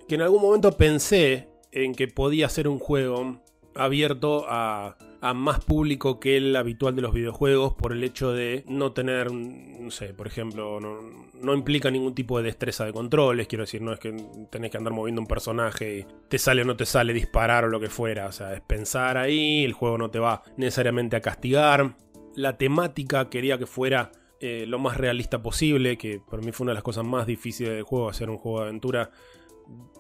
[0.07, 3.41] que en algún momento pensé en que podía ser un juego
[3.75, 4.97] abierto a,
[5.35, 9.89] más público que el habitual de los videojuegos por el hecho de no tener, no
[9.89, 10.99] sé, por ejemplo, no,
[11.33, 14.13] no, implica ningún tipo de destreza de controles, quiero decir, no es que
[14.51, 17.69] tenés que andar moviendo un personaje y te sale o no te sale disparar o
[17.69, 21.21] lo que fuera, o sea, es pensar ahí, el juego no te va necesariamente a
[21.21, 21.95] castigar,
[22.35, 26.71] la temática quería que fuera eh, lo más realista posible, que para mí fue una
[26.71, 29.09] de las cosas más difíciles del juego, hacer un juego de aventura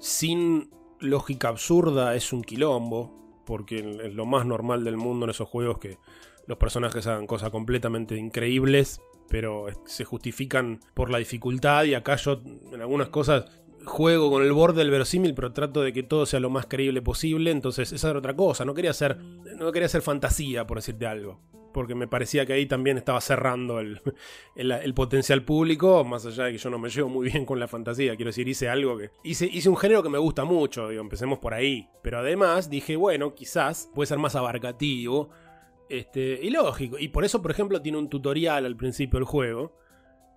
[0.01, 0.69] sin
[1.03, 5.79] lógica absurda es un quilombo, porque es lo más normal del mundo en esos juegos
[5.79, 5.97] que
[6.47, 12.41] los personajes hagan cosas completamente increíbles, pero se justifican por la dificultad y acá yo
[12.71, 13.45] en algunas cosas
[13.85, 17.01] juego con el borde del verosímil, pero trato de que todo sea lo más creíble
[17.01, 17.51] posible.
[17.51, 18.65] Entonces, esa era otra cosa.
[18.65, 19.17] No quería hacer,
[19.57, 21.39] no quería hacer fantasía, por decirte algo.
[21.73, 24.01] Porque me parecía que ahí también estaba cerrando el,
[24.55, 27.67] el, potencial público, más allá de que yo no me llevo muy bien con la
[27.67, 28.15] fantasía.
[28.15, 29.11] Quiero decir, hice algo que.
[29.23, 31.89] Hice, hice un género que me gusta mucho, digo, empecemos por ahí.
[32.01, 35.29] Pero además dije, bueno, quizás puede ser más abarcativo.
[35.89, 36.97] Este, y lógico.
[36.97, 39.75] Y por eso, por ejemplo, tiene un tutorial al principio del juego.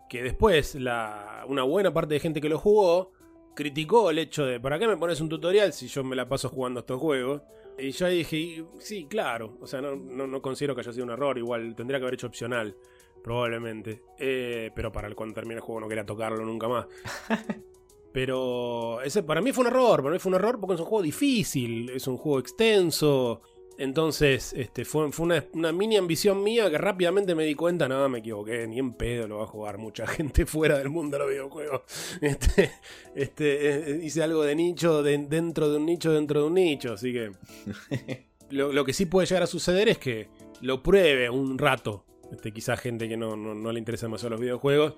[0.08, 3.12] Que después la, una buena parte de gente que lo jugó
[3.56, 6.48] criticó el hecho de, ¿para qué me pones un tutorial si yo me la paso
[6.48, 7.42] jugando estos juegos?
[7.78, 11.10] Y yo ahí dije, sí, claro, o sea, no, no, considero que haya sido un
[11.10, 12.76] error, igual tendría que haber hecho opcional,
[13.24, 14.02] probablemente.
[14.18, 16.86] Eh, pero para cuando termine el juego no quería tocarlo nunca más.
[18.12, 20.86] Pero ese para mí fue un error, para mí fue un error porque es un
[20.86, 23.42] juego difícil, es un juego extenso,
[23.78, 28.66] entonces, este, fue, una, mini ambición mía que rápidamente me di cuenta, no, me equivoqué,
[28.66, 31.82] ni en pedo lo va a jugar mucha gente fuera del mundo de los videojuegos.
[32.20, 32.72] Este,
[33.14, 37.12] este, eh, hice algo de nicho dentro de un nicho dentro de un nicho, así
[37.12, 37.32] que...
[38.48, 40.28] Lo, que sí puede llegar a suceder es que
[40.60, 42.04] lo pruebe un rato.
[42.30, 44.94] Este, quizá gente que no, no, no le interesa demasiado los videojuegos,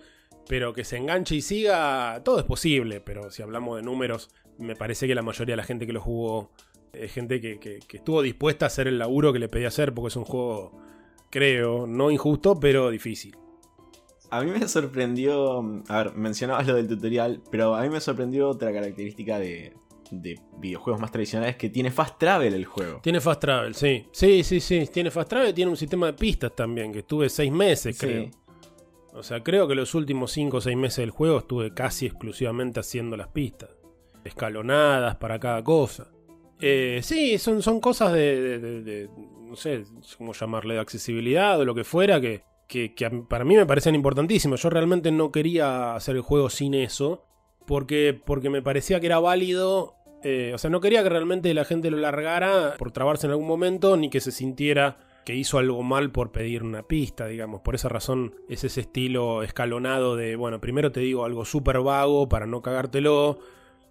[0.46, 4.76] pero que se enganche y siga, todo es posible, pero si hablamos de números, me
[4.76, 6.50] parece que la mayoría de la gente que lo jugó
[6.92, 10.16] es gente que, estuvo dispuesta a hacer el laburo que le pedí hacer porque es
[10.16, 10.72] un juego,
[11.30, 13.36] creo, no injusto, pero difícil.
[14.30, 18.50] A mí me sorprendió, a ver, mencionabas lo del tutorial, pero a mí me sorprendió
[18.50, 19.74] otra característica de,
[20.58, 23.00] videojuegos más tradicionales que tiene fast travel el juego.
[23.02, 24.06] Tiene fast travel, sí.
[24.10, 24.88] Sí, sí, sí.
[24.92, 28.30] Tiene fast travel, tiene un sistema de pistas también, que estuve seis meses, creo.
[29.14, 32.80] O sea, creo que los últimos cinco o seis meses del juego estuve casi exclusivamente
[32.80, 33.70] haciendo las pistas.
[34.24, 36.08] Escalonadas para cada cosa.
[36.60, 39.08] Eh, sí, son, son cosas de,
[39.44, 39.84] no sé
[40.16, 42.92] cómo llamarle, de accesibilidad o lo que fuera, que, que,
[43.28, 44.62] para mí me parecen importantísimos.
[44.62, 47.24] Yo realmente no quería hacer el juego sin eso,
[47.66, 49.94] porque, porque me parecía que era válido.
[50.24, 53.46] Eh, o sea, no quería que realmente la gente lo largara por trabarse en algún
[53.46, 57.60] momento, ni que se sintiera que hizo algo mal por pedir una pista, digamos.
[57.60, 62.30] Por esa razón es ese estilo escalonado de, bueno, primero te digo algo súper vago
[62.30, 63.38] para no cagártelo,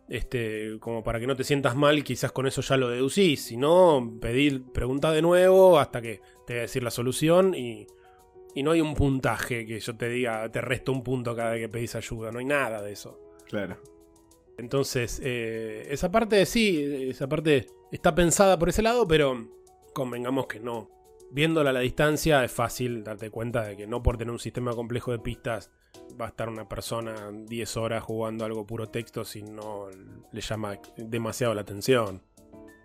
[0.10, 3.46] este, como para que no te sientas mal, quizás con eso ya lo deducís.
[3.46, 7.88] Si no, pedir, pregunta de nuevo hasta que te voy a decir la solución y,
[8.56, 11.62] y no hay un puntaje que yo te diga, te resto un punto cada vez
[11.62, 13.20] que pedís ayuda, no hay nada de eso.
[13.46, 13.78] Claro.
[14.58, 19.48] Entonces, eh, esa parte sí, esa parte está pensada por ese lado, pero
[19.94, 20.90] convengamos que no.
[21.30, 24.74] Viéndola a la distancia es fácil darte cuenta de que no por tener un sistema
[24.74, 25.70] complejo de pistas
[26.20, 29.88] va a estar una persona 10 horas jugando algo puro texto si no
[30.32, 32.22] le llama demasiado la atención.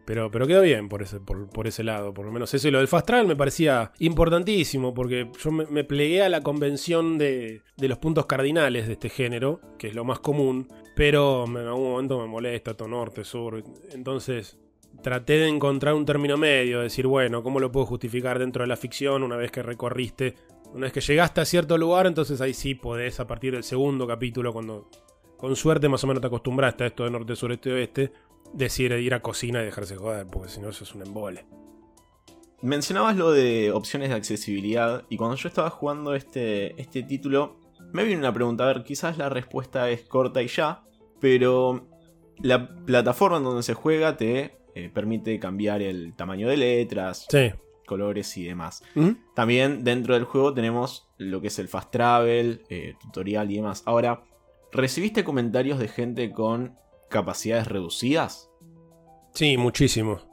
[0.04, 2.66] Pero, pero quedó bien por ese, por, ese lado, por lo menos eso.
[2.66, 7.62] Y lo del Fast me parecía importantísimo, porque yo me, plegué a la convención de,
[7.76, 11.92] de, los puntos cardinales de este género, que es lo más común, pero en algún
[11.92, 13.62] momento me molesta todo norte, sur.
[13.92, 14.58] Entonces
[15.02, 18.76] traté de encontrar un término medio, decir, bueno, ¿cómo lo puedo justificar dentro de la
[18.76, 20.34] ficción una vez que recorriste
[20.74, 24.06] una vez que llegaste a cierto lugar, entonces ahí sí podés, a partir del segundo
[24.06, 24.88] capítulo, cuando
[25.36, 28.12] con suerte más o menos te acostumbraste a esto de norte, sur, este, oeste,
[28.52, 31.46] decir ir a cocina y dejarse joder, porque si no eso es un embole.
[32.62, 37.56] Mencionabas lo de opciones de accesibilidad, y cuando yo estaba jugando este, este título,
[37.92, 40.84] me vino una pregunta, a ver, quizás la respuesta es corta y ya,
[41.20, 41.88] pero
[42.38, 47.26] la plataforma en donde se juega te eh, permite cambiar el tamaño de letras.
[47.28, 47.52] Sí
[47.92, 48.82] colores y demás.
[49.34, 53.82] También dentro del juego tenemos lo que es el fast travel, eh, tutorial y demás.
[53.84, 54.24] Ahora,
[54.72, 56.78] ¿recibiste comentarios de gente con
[57.10, 58.50] capacidades reducidas?
[59.34, 60.26] Sí, muchísimos.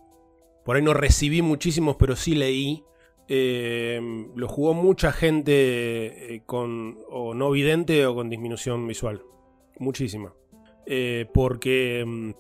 [0.64, 2.86] Por ahí no recibí muchísimos, pero sí leí.
[3.28, 4.00] Eh,
[4.36, 9.22] lo jugó mucha gente eh, con o no vidente o con disminución visual.
[9.80, 10.34] Muchísima.
[11.34, 12.32] porque mm,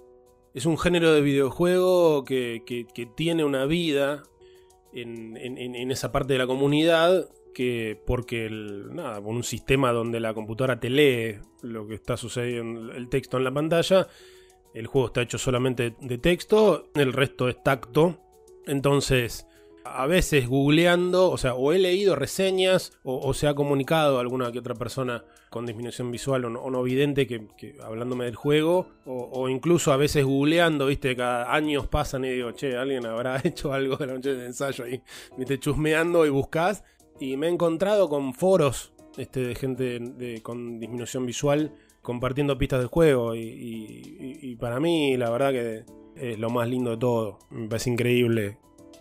[0.53, 4.23] es un género de videojuego que, que tiene una vida
[4.93, 10.33] en, esa parte de la comunidad que porque el, nada, con un sistema donde la
[10.33, 14.07] computadora te lee lo que está sucediendo, el texto en la pantalla,
[14.73, 18.19] el juego está hecho solamente de texto, el resto es tacto,
[18.65, 19.47] entonces
[19.95, 24.59] a veces googleando, o sea, o he leído reseñas o, se ha comunicado alguna que
[24.59, 29.97] otra persona con disminución visual o no, vidente que, hablándome del juego, o, incluso a
[29.97, 34.13] veces googleando, viste, cada años pasan y digo, che, alguien habrá hecho algo de la
[34.13, 35.01] noche de ensayo ahí,
[35.37, 36.83] viste, chusmeando y buscas,
[37.19, 42.87] y me he encontrado con foros este, de gente con disminución visual compartiendo pistas del
[42.87, 45.83] juego, y para mí la verdad que
[46.15, 48.57] es lo más lindo de todo, me parece increíble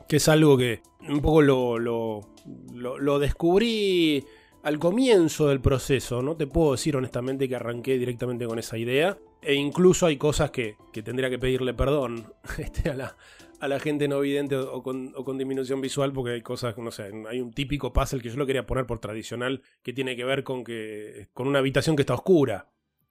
[0.09, 4.25] que es algo que un poco lo, lo, descubrí
[4.63, 6.23] al comienzo del proceso.
[6.23, 10.51] No te puedo decir honestamente que arranqué directamente con esa idea, E incluso hay cosas
[10.51, 13.17] que, que tendría que pedirle perdón este, a, la,
[13.61, 16.91] a la gente no vidente o con, o con disminución visual, porque hay cosas, no
[16.91, 20.25] sé, hay un típico puzzle que yo lo quería poner por tradicional, que tiene que
[20.25, 22.69] ver con que con una habitación que está oscura.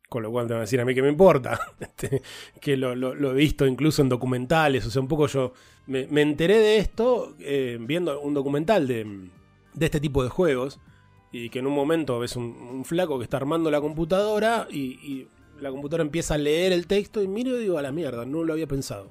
[0.09, 1.59] Con lo cual te van a decir a mí que me importa.
[1.79, 2.21] Este,
[2.61, 4.85] que lo, he visto incluso en documentales.
[4.85, 5.53] O sea, un poco yo
[5.87, 9.29] me, enteré de esto eh, viendo un documental de,
[9.79, 10.79] este tipo de juegos.
[11.31, 15.27] Y que en un momento ves un, flaco que está armando la computadora y,
[15.59, 18.43] la computadora empieza a leer el texto y miro y digo a la mierda, no
[18.43, 19.09] lo había pensado.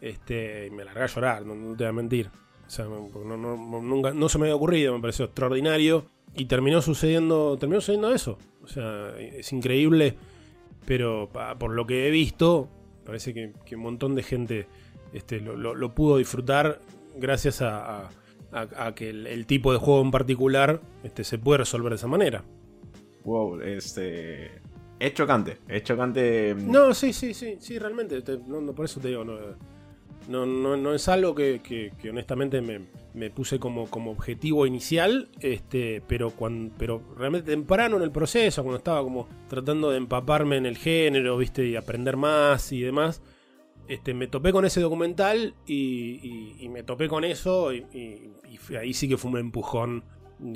[0.00, 2.30] Este, y me largué a llorar, no, te voy a mentir.
[2.66, 6.06] O sea, no- nunca, no se me había ocurrido, me pareció extraordinario.
[6.36, 8.38] Y terminó sucediendo, terminó sucediendo eso.
[8.62, 10.14] O sea, es increíble,
[10.86, 12.68] pero pa- por lo que he visto,
[13.04, 14.66] parece que, que un montón de gente
[15.12, 16.80] este, lo, lo- lo pudo disfrutar
[17.16, 18.10] gracias a, a-
[18.52, 21.96] a- a que el, el tipo de juego en particular este, se puede resolver de
[21.96, 22.44] esa manera.
[23.24, 24.50] Wow, este.
[24.98, 25.58] Es chocante.
[25.68, 26.54] Es chocante.
[26.54, 28.22] mm, No, sí, sí, sí, sí, realmente.
[28.22, 29.34] te- no, no, por eso te digo, no,
[30.28, 32.80] no, no, es algo que, que- honestamente me,
[33.14, 38.62] me puse como, como objetivo inicial, este, pero, cuando, pero realmente temprano en el proceso,
[38.62, 43.22] cuando estaba como tratando de empaparme en el género, viste, y aprender más y demás,
[43.88, 47.84] este, me topé con ese documental y, me topé con eso y,
[48.78, 50.04] ahí sí que fue un empujón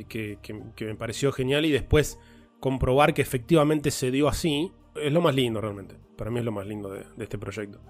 [0.08, 2.18] que, que- me pareció genial y después
[2.60, 5.96] comprobar que efectivamente se dio así es lo más lindo realmente.
[6.16, 7.80] Para mí es lo más lindo de este proyecto.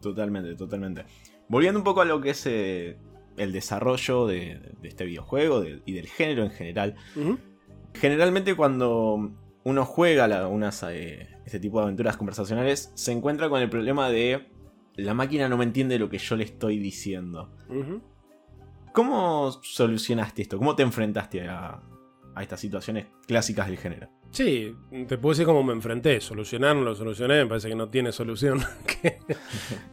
[0.00, 1.04] Totalmente, totalmente.
[1.48, 2.96] Volviendo un poco a lo que es eh,
[3.36, 6.94] el desarrollo de, de este videojuego de- y del género en general.
[7.94, 9.32] Generalmente cuando
[9.64, 14.08] uno juega la- unas, eh, este tipo de aventuras conversacionales, se encuentra con el problema
[14.10, 14.46] de
[14.96, 17.50] la máquina no me entiende lo que yo le estoy diciendo.
[18.92, 20.58] ¿Cómo solucionaste esto?
[20.58, 21.80] ¿Cómo te enfrentaste a,
[22.34, 24.08] a estas situaciones clásicas del género?
[24.30, 24.76] Sí,
[25.08, 26.20] te puedo decir cómo me enfrenté.
[26.20, 27.42] Solucionarlo, lo solucioné.
[27.42, 28.60] Me parece que no tiene solución.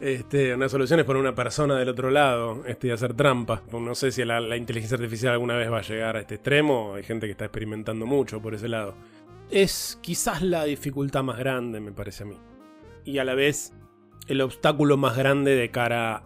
[0.00, 3.62] Este, una solución es poner una persona del otro lado este, y hacer trampa.
[3.72, 6.94] No sé si la, inteligencia artificial alguna vez va a llegar a este extremo.
[6.94, 8.94] Hay gente que está experimentando mucho por ese lado.
[9.50, 12.36] Es quizás la dificultad más grande, me parece a mí.
[13.04, 13.72] Y a la vez
[14.26, 16.16] el obstáculo más grande de cara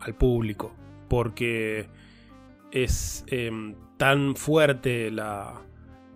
[0.00, 0.74] al público.
[1.08, 1.88] Porque
[2.70, 5.62] es em, tan fuerte la,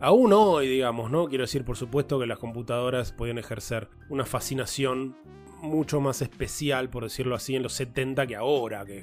[0.04, 1.28] aún hoy, digamos, ¿no?
[1.28, 5.16] Quiero decir, por supuesto que las computadoras podían ejercer una fascinación
[5.62, 9.02] mucho más especial, por decirlo así, en los 70 que ahora, que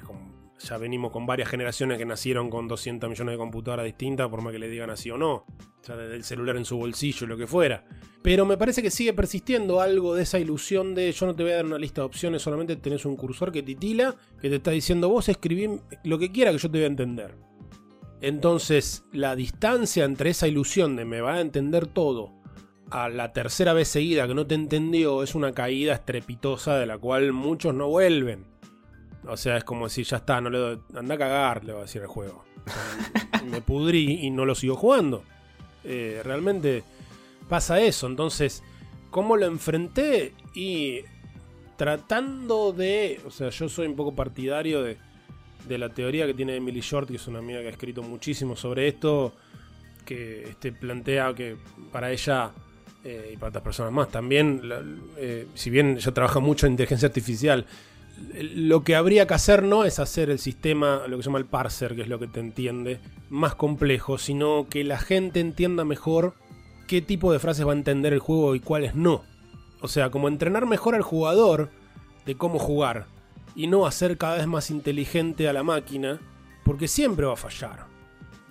[0.60, 4.52] ya venimos con varias generaciones que nacieron con 200 millones de computadoras distintas, por más
[4.52, 5.44] que le digan así o no,
[5.84, 7.84] ya desde el celular en su bolsillo, lo que fuera.
[8.22, 11.50] Pero me parece que sigue persistiendo algo de esa ilusión de yo no te voy
[11.50, 14.70] a dar una lista de opciones, solamente tenés un cursor que titila, que te está
[14.70, 15.68] diciendo vos escribí
[16.04, 17.34] lo que quiera que yo te voy a entender.
[18.22, 22.30] Entonces, la distancia entre esa ilusión de me va a entender todo
[22.88, 26.98] a la tercera vez seguida que no te entendió es una caída estrepitosa de la
[26.98, 28.44] cual muchos no vuelven.
[29.26, 31.80] O sea, es como decir, ya está, no le doy, anda a cagar, le va
[31.80, 32.44] a decir el juego.
[33.50, 35.24] Me pudrí y no lo sigo jugando.
[35.82, 36.84] Eh, realmente
[37.48, 38.06] pasa eso.
[38.06, 38.62] Entonces,
[39.10, 40.32] ¿cómo lo enfrenté?
[40.54, 41.00] Y
[41.76, 43.20] tratando de.
[43.26, 44.96] O sea, yo soy un poco partidario de,
[45.66, 48.56] de la teoría que tiene Emily Short, que es una amiga que ha escrito muchísimo
[48.56, 49.32] sobre esto,
[50.04, 51.56] que este, plantea que
[51.90, 52.50] para ella
[53.04, 54.62] eh, y para otras personas más también,
[55.16, 57.66] eh, si bien ella trabaja mucho en inteligencia artificial,
[58.54, 61.46] lo que habría que hacer no es hacer el sistema, lo que se llama el
[61.46, 63.00] parser, que es lo que te entiende,
[63.30, 66.34] más complejo, sino que la gente entienda mejor
[66.86, 69.22] qué tipo de frases va a entender el juego y cuáles no.
[69.80, 71.70] O sea, como entrenar mejor al jugador
[72.26, 73.06] de cómo jugar
[73.54, 76.20] y no hacer cada vez más inteligente a la máquina,
[76.64, 77.86] porque siempre va a fallar.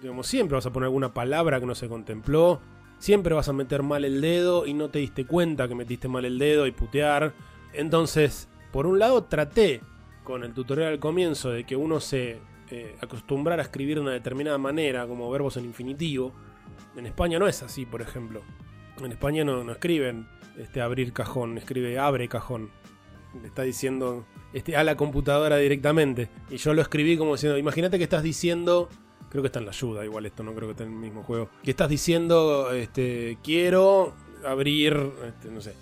[0.02, 2.62] Digamos, siempre vas a poner alguna palabra que no se contempló,
[2.98, 6.26] siempre vas a meter mal el dedo y no te diste cuenta que metiste mal
[6.26, 7.34] el dedo y putear.
[7.74, 9.82] Entonces, por un lado traté
[10.24, 12.40] con el tutorial al comienzo de que uno se
[12.70, 16.34] eh, acostumbrara a escribir de una determinada manera, como verbos en infinitivo.
[16.96, 18.42] En España no es así, por ejemplo.
[19.04, 20.28] En España no, no escriben
[20.58, 22.70] este, abrir cajón, escribe abre cajón.
[23.40, 26.30] Le está diciendo este, a la computadora directamente.
[26.50, 28.90] Y yo lo escribí como diciendo, imagínate que estás diciendo,
[29.30, 31.24] creo que está en la ayuda, igual esto no creo que esté en el mismo
[31.24, 31.50] juego.
[31.64, 34.14] Que estás diciendo, este, quiero
[34.46, 35.74] abrir, este, no sé.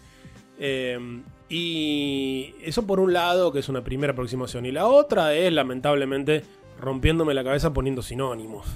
[0.60, 4.68] Eh, y eso por un lado, que es una primera aproximación.
[4.68, 6.44] Y la otra es, lamentablemente,
[6.80, 8.68] rompiéndome la cabeza poniendo sinónimos.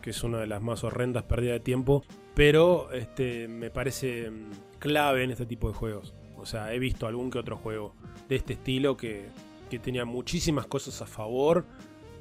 [0.00, 2.04] Que es una de las más horrendas pérdidas de tiempo.
[2.34, 6.14] Pero este, me parece mm, clave en este tipo de juegos.
[6.42, 7.94] O sea, he visto algún que otro juego
[8.28, 9.26] de este estilo que,
[9.70, 11.64] que tenía muchísimas cosas a favor.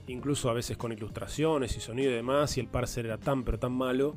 [0.08, 2.56] Incluso a veces con ilustraciones y sonido y demás.
[2.58, 4.16] Y el parser era tan pero tan malo.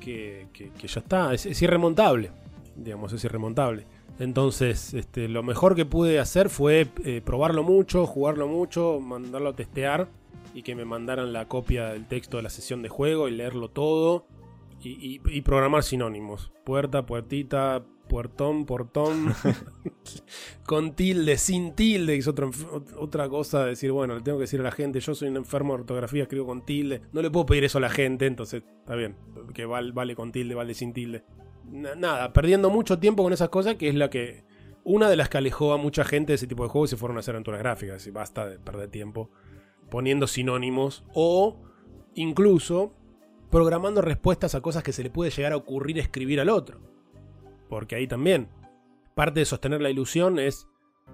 [0.00, 1.32] Que, que- ya está.
[1.34, 2.30] Es, es irremontable.
[2.76, 3.86] digamos, es irremontable.
[4.18, 9.56] Entonces, este, lo mejor que pude hacer fue eh, probarlo mucho, jugarlo mucho, mandarlo a
[9.56, 10.08] testear
[10.54, 13.70] y que me mandaran la copia del texto de la sesión de juego y leerlo
[13.70, 14.26] todo
[14.82, 16.52] y, y- y programar sinónimos.
[16.64, 19.32] Puerta, puertita, puertón, portón,
[20.66, 22.48] con tilde, sin tilde, que es otra,
[22.98, 25.36] otra cosa de decir, bueno, le tengo que decir a la gente, yo soy un
[25.36, 27.02] enfermo de ortografía, escribo con tilde.
[27.12, 29.16] No le puedo pedir eso a la gente, entonces está bien,
[29.54, 31.24] que val- vale con tilde, vale sin tilde.
[31.70, 34.44] Na- nada, perdiendo mucho tiempo con esas cosas, que es la que.
[34.84, 36.96] Una de las que alejó a mucha gente de ese tipo de juegos y se
[36.96, 38.04] fueron a hacer aventuras gráficas.
[38.08, 39.30] Y basta de perder tiempo
[39.90, 41.60] poniendo sinónimos o
[42.16, 42.92] incluso
[43.52, 46.80] programando respuestas a cosas que se le puede llegar a ocurrir escribir al otro.
[47.68, 48.48] Porque ahí también,
[49.14, 50.66] parte de sostener la ilusión es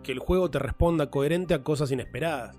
[0.05, 2.57] que el juego te responda coherente a cosas inesperadas.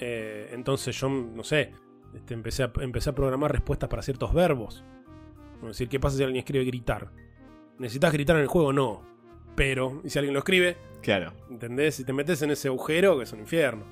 [0.00, 1.72] Eh, entonces yo, no sé,
[2.14, 4.82] este, empecé, a, empecé a programar respuestas para ciertos verbos.
[5.60, 7.12] Es decir, ¿qué pasa si alguien escribe gritar?
[7.78, 8.72] ¿Necesitas gritar en el juego?
[8.72, 9.02] No.
[9.54, 10.78] Pero, ¿y si alguien lo escribe?
[11.02, 11.34] Claro.
[11.50, 11.96] ¿Entendés?
[11.96, 13.84] Si te metes en ese agujero, que es un infierno.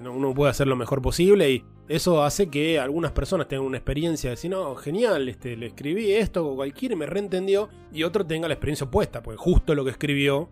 [0.00, 3.76] No- Uno puede hacer lo mejor posible y eso hace que algunas personas tengan una
[3.76, 8.04] experiencia de decir, no, genial, este, le escribí esto o cualquiera y me reentendió, y
[8.04, 10.48] otro tenga la experiencia opuesta, porque justo lo que escribió,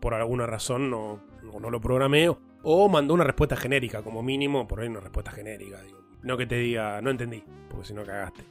[0.00, 2.28] por alguna razón, no, no, no lo programé,
[2.64, 5.80] o- mandó una respuesta genérica, como mínimo, por ahí una respuesta genérica.
[5.82, 5.98] digo.
[6.22, 8.42] No que te diga, no entendí, porque si no cagaste.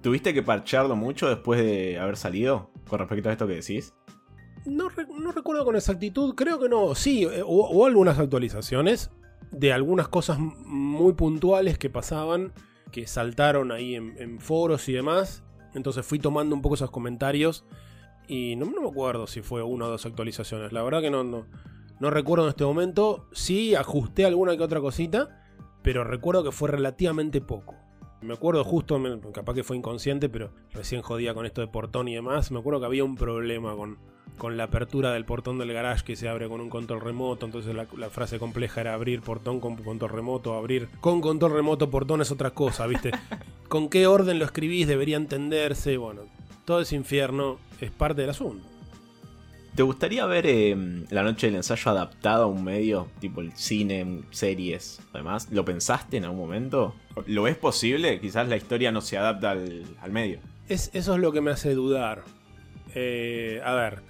[0.00, 2.70] ¿Tuviste que parchearlo mucho después de haber salido?
[2.88, 3.92] Con respecto a esto que decís.
[4.64, 6.94] No, no recuerdo con exactitud, creo que no.
[6.94, 9.10] Sí, eh, hubo, hubo algunas actualizaciones
[9.50, 12.52] de algunas cosas muy puntuales que pasaban,
[12.90, 15.42] que saltaron ahí en, foros y demás.
[15.74, 17.64] Entonces fui tomando un poco esos comentarios
[18.26, 20.72] y no, me acuerdo si fue una o dos actualizaciones.
[20.72, 21.46] La verdad que no, no,
[21.98, 23.28] no recuerdo en este momento.
[23.32, 25.44] Sí, ajusté alguna que otra cosita,
[25.82, 27.76] pero recuerdo que fue relativamente poco.
[28.22, 29.00] Me acuerdo justo,
[29.32, 32.50] capaz que fue inconsciente, pero recién jodía con esto de portón y demás.
[32.50, 33.98] Me acuerdo que había un problema con,
[34.40, 37.44] con la apertura del portón del garage que se abre con un control remoto.
[37.44, 41.90] Entonces la, la frase compleja era abrir portón con control remoto, abrir con control remoto
[41.90, 43.10] portón es otra cosa, ¿viste?
[43.68, 44.88] ¿Con qué orden lo escribís?
[44.88, 45.98] Debería entenderse.
[45.98, 46.22] Bueno,
[46.64, 48.66] todo ese infierno es parte del asunto.
[49.74, 50.74] ¿Te gustaría ver eh,
[51.10, 55.48] la noche del ensayo adaptada a un medio, tipo el cine, series, además?
[55.50, 56.94] ¿Lo pensaste en algún momento?
[57.26, 58.18] ¿Lo ves posible?
[58.20, 60.38] Quizás la historia no se adapta al, al medio.
[60.66, 62.22] Es, eso es lo que me hace dudar.
[62.94, 64.09] Eh, a ver,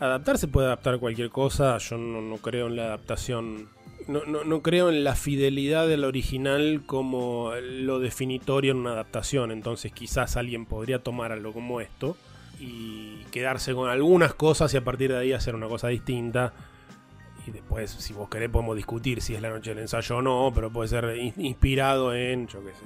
[0.00, 1.78] adaptar se puede adaptar cualquier cosa.
[1.78, 3.68] Yo no, no creo en la adaptación.
[4.08, 9.50] No, no- no creo en la fidelidad del original como lo definitorio en una adaptación.
[9.50, 12.16] Entonces, quizás alguien podría tomar algo como esto
[12.60, 16.52] y quedarse con algunas cosas y a partir de ahí hacer una cosa distinta.
[17.46, 20.50] Y después, si vos querés, podemos discutir si es la noche del ensayo o no,
[20.54, 22.84] pero puede ser in- inspirado en, yo qué sé,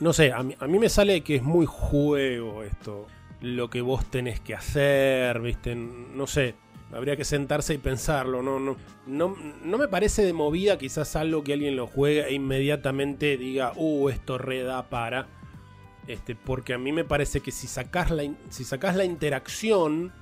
[0.00, 3.06] no sé, a mí, a mí me sale que es muy juego esto.
[3.40, 5.74] Lo que vos tenés que hacer, ¿viste?
[5.74, 6.54] No sé.
[6.92, 8.42] Habría que sentarse y pensarlo.
[8.42, 8.76] No, no,
[9.06, 13.72] no, no me parece de movida quizás algo que alguien lo juegue e inmediatamente diga,
[13.76, 15.26] uh, esto reda para.
[16.06, 20.12] Este, porque a mí me parece que si sacás la, si sacás la interacción,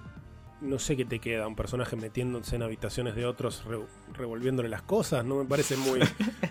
[0.62, 1.46] no sé qué te queda.
[1.46, 3.84] Un personaje metiéndose en habitaciones de otros, re-
[4.14, 5.24] revolviéndole las cosas.
[5.24, 6.00] No me parece muy.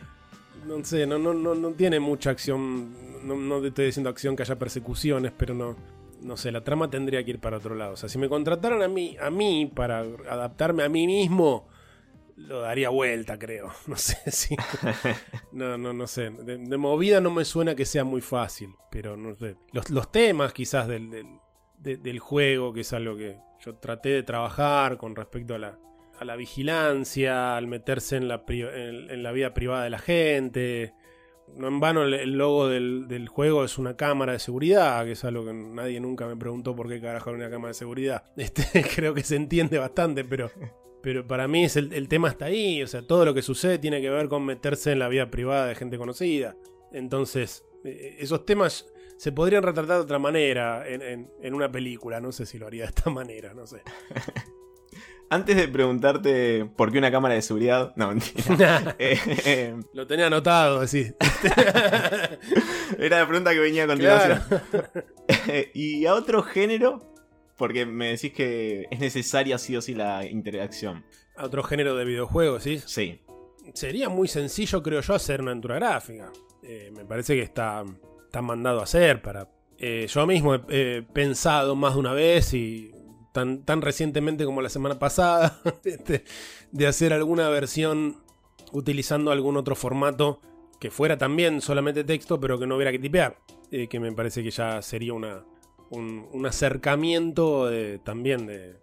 [0.68, 2.94] no sé, no, no, no, no tiene mucha acción.
[3.28, 5.76] No, no te estoy diciendo acción que haya persecuciones, pero no.
[6.24, 7.94] No sé, la trama tendría que ir para otro lado.
[7.94, 11.68] O sea, si me contrataran a mí, a mí para adaptarme a mí mismo,
[12.38, 13.72] lo daría vuelta, creo.
[13.88, 14.56] No sé si.
[15.52, 16.30] No, no, no sé.
[16.32, 19.56] De, movida no me suena que sea muy fácil, pero no sé.
[19.72, 21.28] Los, los temas quizás del, del,
[21.78, 25.78] de- del juego, que es algo que yo traté de trabajar con respecto a la,
[26.20, 30.94] a la vigilancia, al meterse en la, en la vida privada de la gente.
[31.56, 35.24] No en vano el, logo del, del juego es una cámara de seguridad, que es
[35.24, 38.24] algo que nadie nunca me preguntó por qué carajo era una cámara de seguridad.
[38.38, 40.50] Este, creo que se entiende bastante, pero,
[41.02, 42.82] pero para mí es el, el tema está ahí.
[42.84, 45.68] O sea, todo lo que sucede tiene que ver con meterse en la vida privada
[45.68, 46.56] de gente conocida.
[46.92, 48.88] Entonces, eh, esos temas
[49.18, 52.20] se podrían retratar de otra manera en, en- en una película.
[52.20, 53.82] No sé si lo haría de esta manera, no sé.
[55.34, 57.92] Antes de preguntarte por qué una cámara de seguridad.
[57.96, 58.96] No, mentira.
[59.00, 61.12] Eh, eh, lo tenía anotado, así.
[63.00, 64.44] era la pregunta que venía a continuación.
[65.74, 67.16] y a otro género,
[67.58, 71.04] porque me decís que es necesaria sí o sí la interacción.
[71.36, 72.80] A otro género de videojuegos, ¿sí?
[72.86, 73.20] Sí.
[73.74, 76.32] Sería muy sencillo, creo yo, hacer una aventura gráfica.
[76.62, 77.84] Eh, me parece que está,
[78.24, 79.50] está mandado a hacer para...
[79.80, 82.93] yo mismo he pensado más de una vez y
[83.34, 86.24] tan, tan recientemente como la semana pasada este,
[86.72, 88.24] de hacer alguna versión
[88.72, 90.40] utilizando algún otro formato
[90.80, 93.38] que fuera también solamente texto pero que no hubiera que tipear.
[93.72, 95.44] Eh, que me parece que ya sería una,
[95.90, 97.72] un, acercamiento
[98.04, 98.76] también de,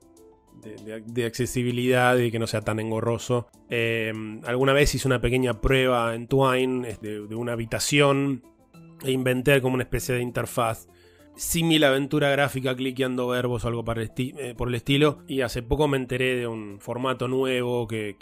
[1.07, 3.47] de- accesibilidad y que no sea tan engorroso.
[3.69, 4.13] Eh,
[4.45, 8.43] alguna vez hice una pequeña prueba en Twine de, de una habitación
[9.05, 10.89] e inventé como una especie de interfaz
[11.37, 13.85] símil aventura gráfica cliqueando verbos o algo
[14.39, 15.25] eh, por el estilo.
[15.27, 18.17] Y hace poco me enteré de un formato nuevo que,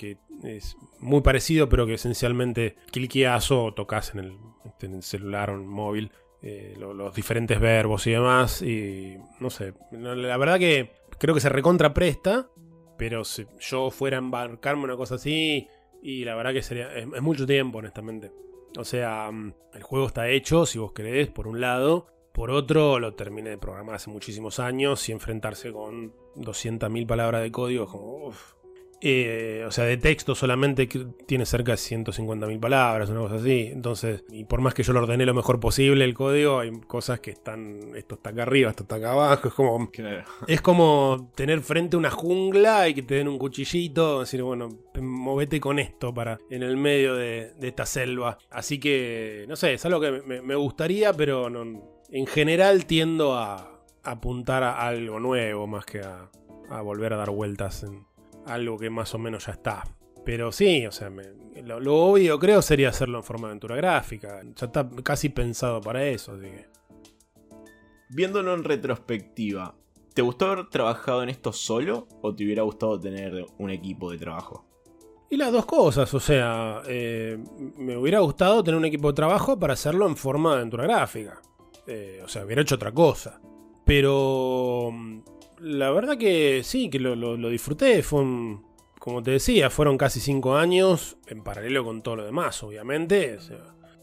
[0.44, 5.60] es muy parecido, pero que esencialmente cliqueas o tocas en el, este, celular o en
[5.62, 6.12] el móvil.
[6.40, 8.62] eh, lo- los diferentes verbos y demás.
[8.62, 12.48] Y no sé, la verdad que creo que se recontra presta.
[12.96, 15.66] Pero si yo fuera a embarcarme una cosa así,
[16.02, 16.92] y la verdad que sería.
[16.94, 18.30] Es, es mucho tiempo, honestamente.
[18.76, 22.06] O sea, mm, el juego está hecho, si vos querés, por un lado.
[22.38, 27.50] Por otro, lo terminé de programar hace muchísimos años y enfrentarse con 200.000 palabras de
[27.50, 28.26] código es como.
[28.28, 28.52] uf.
[29.00, 30.88] Eh, o sea, de texto solamente
[31.26, 33.68] tiene cerca de 150.000 palabras, una cosa así.
[33.72, 37.18] Entonces, y por más que yo lo ordené lo mejor posible el código, hay cosas
[37.18, 37.94] que están.
[37.96, 39.48] Esto está acá arriba, esto está acá abajo.
[39.48, 39.90] Es como.
[39.90, 40.24] Claro.
[40.46, 44.68] Es como tener frente a una jungla y que te den un cuchillito, decir, bueno,
[45.00, 48.38] movete con esto para en el medio de, de esta selva.
[48.50, 53.34] Así que, no sé, es algo que me, me gustaría, pero no- en general tiendo
[53.34, 56.30] a apuntar a algo nuevo más que a,
[56.70, 58.06] a volver a dar vueltas en
[58.46, 59.84] algo que más o menos ya está.
[60.24, 61.32] Pero sí, o sea, me-
[61.62, 64.40] lo, lo obvio creo sería hacerlo en forma de aventura gráfica.
[64.54, 66.66] Ya está casi pensado para eso, así que...
[68.10, 69.74] Viéndolo en retrospectiva,
[70.14, 74.18] ¿te gustó haber trabajado en esto solo o te hubiera gustado tener un equipo de
[74.18, 74.64] trabajo?
[75.30, 77.36] Y las dos cosas, o sea, eh,
[77.76, 81.42] me hubiera gustado tener un equipo de trabajo para hacerlo en forma de aventura gráfica.
[81.90, 83.40] Eh, o sea, hubiera hecho otra cosa.
[83.84, 85.20] Pero mm,
[85.60, 88.02] la verdad que sí, que lo, disfruté.
[88.02, 88.62] Fue un,
[88.98, 93.38] como te decía, fueron casi cinco años en paralelo con todo lo demás, obviamente.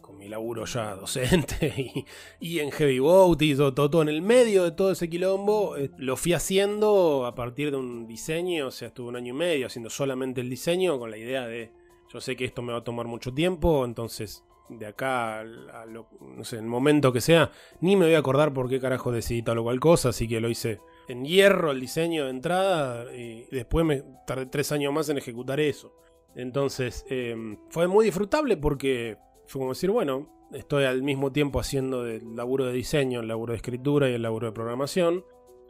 [0.02, 2.06] Con mi laburo ya docente
[2.40, 5.78] y, en Heavy Boat y todo, todo en el medio de todo ese quilombo.
[5.78, 9.38] eh, lo fui haciendo a partir de un diseño, o sea, estuve un año y
[9.38, 11.72] medio haciendo solamente el diseño con la idea de,
[12.12, 16.08] yo sé que esto me va a tomar mucho tiempo, entonces de acá a lo-
[16.22, 17.52] no sé, el momento que sea,
[17.82, 20.40] ni me voy a acordar por qué carajo decidí tal o cual cosa, así que
[20.42, 25.08] lo hice en hierro el diseño de entrada y después me tardé tres años más
[25.10, 25.94] en ejecutar eso.
[26.36, 27.36] Entonces eh,
[27.70, 32.66] fue muy disfrutable porque fue como decir, bueno, estoy al mismo tiempo haciendo el laburo
[32.66, 35.24] de diseño, el laburo de escritura y el laburo de programación.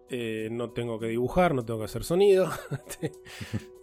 [0.10, 2.50] Eh, no tengo que dibujar, no tengo que hacer sonido.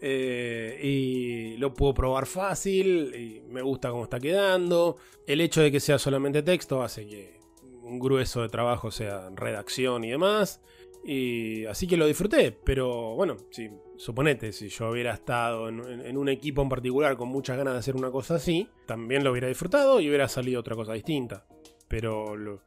[0.05, 3.15] Eh, y lo puedo probar fácil.
[3.15, 4.97] Y me gusta cómo está quedando.
[5.27, 7.39] El hecho de que sea solamente texto hace que
[7.85, 10.61] un grueso de trabajo sea redacción y demás.
[11.05, 12.51] Y así que lo disfruté.
[12.53, 17.57] Pero bueno, si, suponete, si yo hubiera estado en, un equipo en particular con muchas
[17.57, 20.95] ganas de hacer una cosa así, también lo hubiera disfrutado y hubiera salido otra cosa
[20.95, 21.47] distinta.
[21.87, 22.63] Pero lo,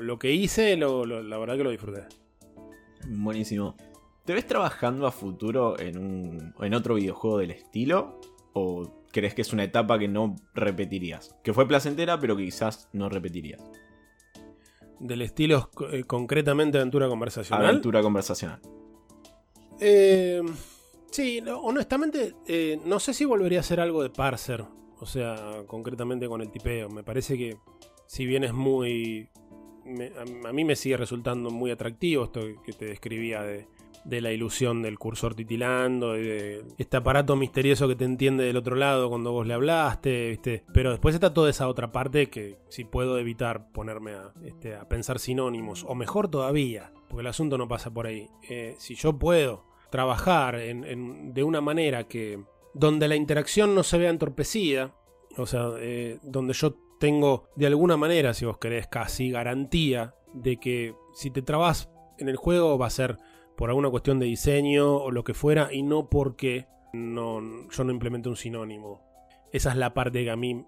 [0.00, 2.04] lo- que hice, lo- la verdad que lo disfruté.
[3.10, 3.76] Buenísimo.
[4.24, 8.20] ¿Te ves trabajando a futuro en, un, en otro videojuego del estilo?
[8.52, 11.34] ¿O crees que es una etapa que no repetirías?
[11.42, 13.60] Que fue placentera, pero que quizás no repetirías.
[15.00, 17.66] Del estilo eh, concretamente aventura conversacional.
[17.66, 18.60] Aventura conversacional.
[19.80, 20.42] Eh,
[21.10, 24.64] sí, no, honestamente, eh, no sé si volvería a hacer algo de parser.
[25.00, 26.90] O sea, concretamente con el tipeo.
[26.90, 27.56] Me parece que,
[28.06, 29.30] si bien es muy.
[30.44, 33.66] A, mí me sigue resultando muy atractivo esto que te describía de,
[34.20, 38.76] la ilusión del cursor titilando, y de este aparato misterioso que te entiende del otro
[38.76, 40.64] lado cuando vos le hablaste, ¿viste?
[40.72, 45.18] Pero después está toda esa otra parte que si puedo evitar ponerme a, este, pensar
[45.18, 48.28] sinónimos, o mejor todavía, porque el asunto no pasa por ahí.
[48.48, 52.40] Eh, si yo puedo trabajar de una manera que
[52.74, 54.94] donde la interacción no se vea entorpecida,
[55.36, 60.58] o sea, eh, donde yo tengo de alguna manera, si vos querés, casi garantía de
[60.58, 63.16] que si te trabas en el juego va a ser
[63.56, 67.40] por alguna cuestión de diseño o lo que fuera y no porque no,
[67.70, 69.02] yo no implemente un sinónimo.
[69.50, 70.64] Esa es la parte que a mí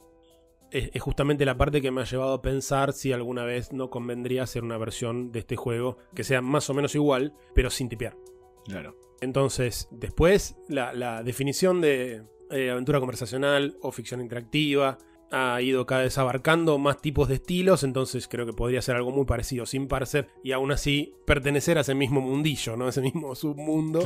[0.71, 3.91] es, es justamente la parte que me ha llevado a pensar si alguna vez no
[3.91, 7.91] convendría hacer una versión de este juego que sea más o menos igual, pero sin
[7.91, 8.17] tipear.
[8.65, 8.97] Claro.
[9.21, 14.99] Entonces, después, la, la definición de eh, aventura conversacional o ficción interactiva
[15.33, 19.11] ha ido cada vez abarcando más tipos de estilos, entonces creo que podría ser algo
[19.11, 22.89] muy parecido sin parser y aún así pertenecer a ese mismo mundillo, ¿no?
[22.89, 24.01] Ese mismo submundo.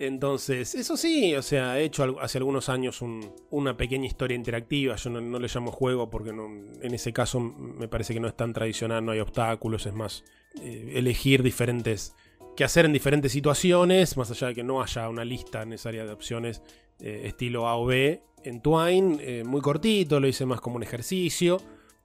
[0.00, 4.94] Entonces, eso sí, o sea, he hecho hace algunos años un- una pequeña historia interactiva.
[4.94, 8.28] Yo no, no le llamo juego porque no- en ese caso me parece que no
[8.28, 10.24] es tan tradicional, no hay obstáculos, es más
[10.62, 12.14] eh, elegir diferentes.
[12.58, 16.10] Qué hacer en diferentes situaciones, más allá de que no haya una lista necesaria de
[16.10, 16.60] opciones
[16.98, 20.82] eh, estilo A o B en Twine, eh, muy cortito, lo hice más como un
[20.82, 21.58] ejercicio.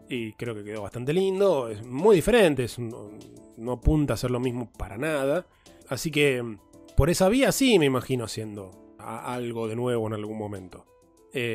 [0.07, 1.69] y creo que quedó bastante lindo.
[1.69, 3.09] Es muy diferente, no,
[3.57, 5.47] no, apunta a ser lo mismo para nada.
[5.87, 6.57] Así que
[6.95, 10.85] por esa vía sí me imagino haciendo algo de nuevo en algún momento.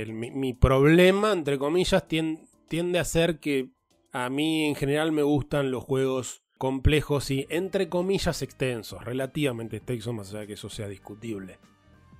[0.09, 3.69] mi, problema, entre comillas, tiende a ser que
[4.11, 10.13] a mí en general me gustan los juegos complejos y entre comillas extensos, relativamente extensos,
[10.13, 11.59] más allá de que eso sea discutible.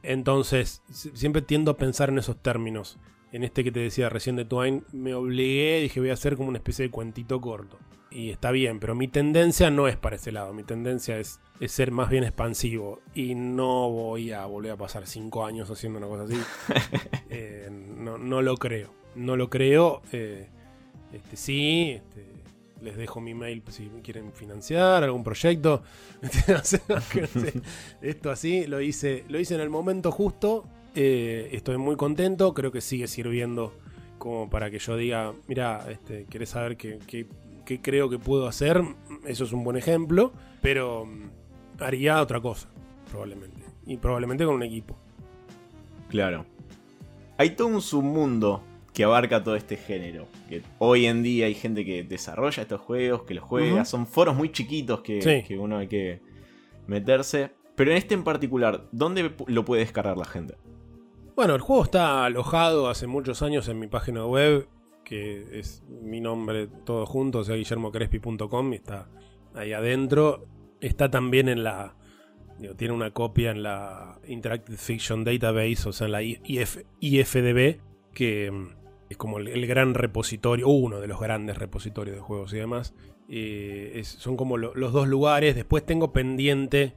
[0.03, 2.99] Entonces, siempre tiendo a pensar en esos términos.
[3.31, 6.49] En este que te decía recién de Twine, me obligué, dije voy a hacer como
[6.49, 7.79] una especie de cuentito corto.
[8.11, 11.91] Y está bien, pero mi tendencia no es para ese lado, mi tendencia es, ser
[11.91, 13.01] más bien expansivo.
[13.15, 16.41] Y no voy a volver a pasar cinco años haciendo una cosa así.
[17.31, 20.01] Eh, no, lo creo, no lo creo.
[20.13, 20.49] Eh,
[21.13, 22.38] este, sí, este,
[22.81, 25.83] les dejo mi mail si quieren financiar algún proyecto.
[28.03, 30.65] Esto así lo hice, lo hice en el momento justo.
[30.95, 32.55] Eh, estoy muy contento.
[32.55, 33.73] Creo que sigue sirviendo
[34.19, 36.99] como para que yo diga, mira, este, ¿querés saber qué,
[37.83, 38.83] creo que puedo hacer?
[39.27, 40.33] Eso es un buen ejemplo.
[40.61, 42.69] Pero mm, haría otra cosa,
[43.11, 43.63] probablemente.
[43.87, 44.97] Y probablemente con un equipo.
[46.09, 46.47] Claro.
[47.37, 48.63] Hay todo un submundo
[48.99, 50.27] que abarca todo este género.
[50.49, 54.35] Que hoy en día hay gente que desarrolla estos juegos, que los juega, son foros
[54.35, 56.21] muy chiquitos que, uno hay que
[56.89, 57.53] meterse.
[57.77, 60.57] Pero en este en particular, ¿dónde lo puede descargar la gente?
[61.37, 64.67] Bueno, el juego está alojado hace muchos años en mi página web,
[65.05, 69.09] que es mi nombre todo junto, o sea, guillermocrespi.com, y está
[69.55, 70.45] ahí adentro.
[70.81, 71.95] Está también en la.
[72.77, 77.79] tiene una copia en la Interactive Fiction Database, o sea, en la IFDB,
[78.13, 78.77] que
[79.09, 82.95] es como el, gran repositorio, uno de los grandes repositorios de juegos y demás.
[83.29, 85.55] Eh, son como los dos lugares.
[85.55, 86.95] Después tengo pendiente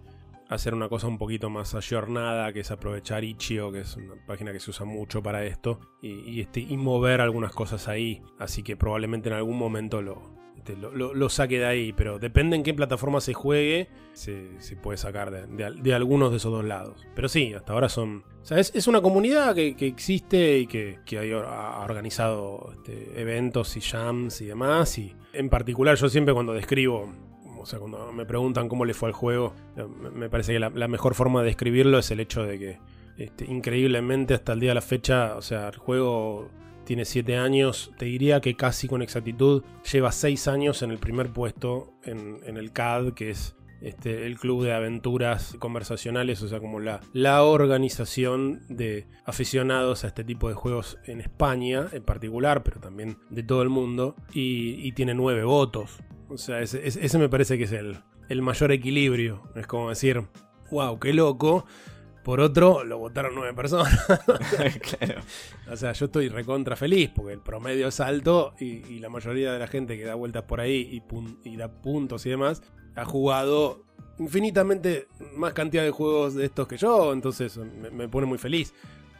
[0.50, 4.52] hacer una cosa un poquito más ayornada, que es aprovechar Itch.io, que es una página
[4.52, 8.22] que se usa mucho para esto, y, este, y mover algunas cosas ahí.
[8.38, 10.41] Así que probablemente en algún momento lo,
[10.76, 14.50] lo, saque de ahí, pero depende en qué plataforma se juegue, se,
[14.82, 17.06] puede sacar de, algunos de esos dos lados.
[17.16, 18.24] Pero sí, hasta ahora son...
[18.42, 21.00] O sea, es, una comunidad que, existe y que,
[21.46, 24.98] ha organizado este, eventos y jams y demás.
[24.98, 27.12] Y en particular yo siempre cuando describo
[27.62, 29.54] o sea, cuando me preguntan cómo le fue al juego,
[30.16, 32.80] me parece que la, mejor forma de describirlo es el hecho de que
[33.18, 36.50] este, increíblemente hasta el día de la fecha, o sea, el juego
[36.84, 41.32] tiene 7 años, te diría que casi con exactitud lleva 6 años en el primer
[41.32, 46.80] puesto en, el CAD, que es este, el club de aventuras conversacionales, o sea, como
[46.80, 52.80] la, la organización de aficionados a este tipo de juegos en España en particular, pero
[52.80, 56.00] también de todo el mundo, y, tiene 9 votos.
[56.30, 57.98] O sea, ese, me parece que es el,
[58.30, 59.44] el mayor equilibrio.
[59.56, 60.24] Es como decir,
[60.70, 61.66] wow, qué loco
[62.24, 64.00] por otro, lo votaron nueve personas.
[65.72, 69.60] O sea, yo estoy recontra feliz porque el promedio es alto y, la mayoría de
[69.60, 71.02] la gente que da vueltas por ahí
[71.44, 72.62] y, da puntos y demás
[72.96, 73.84] ha jugado
[74.20, 78.74] infinitamente más cantidad de juegos de estos que yo, entonces me, pone muy feliz.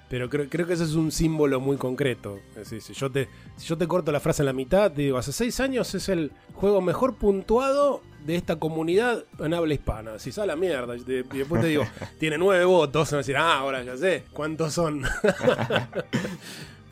[0.10, 2.40] Pero creo, que ese es un símbolo muy concreto.
[2.64, 5.32] si, yo te, si yo te corto la frase en la mitad, te digo, hace
[5.32, 10.20] seis años es el juego mejor puntuado de esta comunidad en habla hispana.
[10.20, 11.84] Si sale la mierda, y después te digo,
[12.20, 15.02] tiene nueve votos, van a decir, ah, ahora ya sé, ¿cuántos son?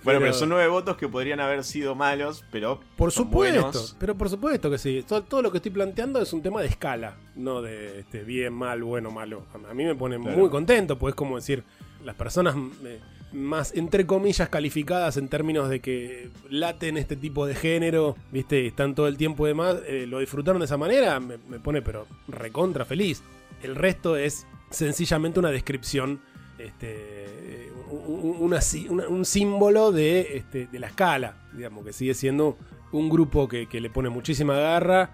[0.03, 2.79] Bueno, pero, son nueve votos que podrían haber sido malos, pero.
[2.95, 5.05] Por supuesto, pero por supuesto que sí.
[5.07, 8.83] Todo, lo que estoy planteando es un tema de escala, no de este, bien, mal,
[8.83, 9.43] bueno, malo.
[9.69, 11.63] A, mí me pone muy contento, pues es como decir,
[12.03, 12.55] las personas
[12.85, 12.99] eh,
[13.31, 18.67] más, entre comillas, calificadas en términos de que laten este tipo de género, ¿viste?
[18.67, 22.07] Están todo el tiempo y demás, eh, lo disfrutaron de esa manera, me, pone, pero
[22.27, 23.23] recontra feliz.
[23.61, 26.21] El resto es sencillamente una descripción,
[26.57, 32.57] este, un símbolo de, este, de la escala, digamos, que sigue siendo
[32.91, 35.11] un grupo que, que le pone muchísima garra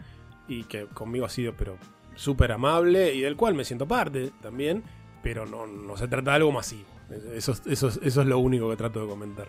[0.47, 1.78] y que conmigo ha sido, pero
[2.16, 4.84] súper amable y del cual me siento parte también
[5.26, 6.86] pero no, no se trata de algo masivo.
[7.34, 9.47] Eso, eso, eso es lo único que trato de comentar.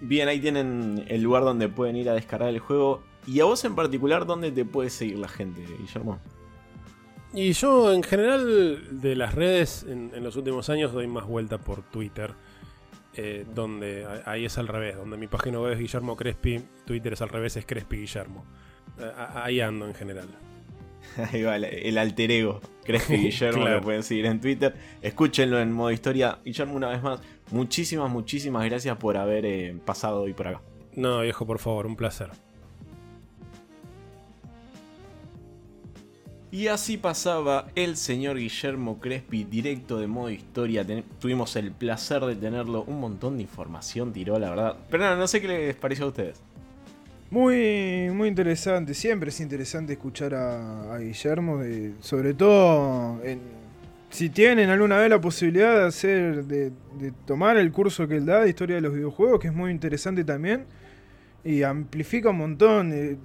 [0.00, 3.02] Bien, ahí tienen el lugar donde pueden ir a descargar el juego.
[3.26, 6.18] ¿Y a vos en particular dónde te puede seguir la gente, Guillermo?
[7.32, 11.82] Y yo en general de las redes en, los últimos años doy más vuelta por
[11.82, 12.34] Twitter.
[13.16, 17.22] Eh, donde ahí es al revés, donde mi página web es Guillermo Crespi, Twitter es
[17.22, 18.44] al revés, es Crespi Guillermo.
[18.98, 20.28] Eh, ahí ando en general.
[21.32, 22.60] Ahí va, el alter ego.
[22.84, 24.74] ¿Crees que Guillermo lo pueden seguir en Twitter?
[25.02, 26.38] Escúchenlo en modo historia.
[26.44, 30.60] Guillermo, una vez más, muchísimas, muchísimas gracias por haber eh, pasado hoy por acá.
[30.94, 32.30] No, viejo, por favor, un placer.
[36.50, 40.86] Y así pasaba el señor Guillermo Crespi, directo de modo historia.
[41.18, 42.84] tuvimos el placer de tenerlo.
[42.84, 44.76] Un montón de información tiró, la verdad.
[44.88, 46.40] Pero no, no sé qué les pareció a ustedes.
[47.38, 48.94] Muy, muy interesante.
[48.94, 53.40] Siempre es interesante escuchar a, Guillermo, de- sobre todo en-
[54.08, 56.70] si tienen alguna vez la posibilidad de hacer, de,
[57.26, 60.22] tomar el curso que él da de historia de los videojuegos, que es muy interesante
[60.22, 60.64] también,
[61.44, 62.92] y amplifica un montón.
[62.92, 63.16] eh,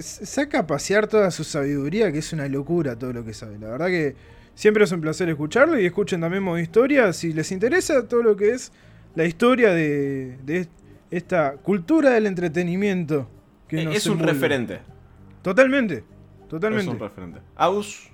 [0.00, 3.58] saca a pasear toda su sabiduría, que es una locura todo lo que sabe.
[3.58, 4.16] La verdad que
[4.54, 8.34] siempre es un placer escucharlo y escuchen también modo historia si les interesa todo lo
[8.34, 8.72] que es
[9.14, 10.68] la historia de
[11.10, 13.28] esta cultura del entretenimiento.
[13.72, 14.80] Que es un referente.
[15.42, 16.04] Totalmente,
[16.48, 16.84] totalmente.
[16.84, 17.40] Es un referente.
[17.56, 18.10] Aus,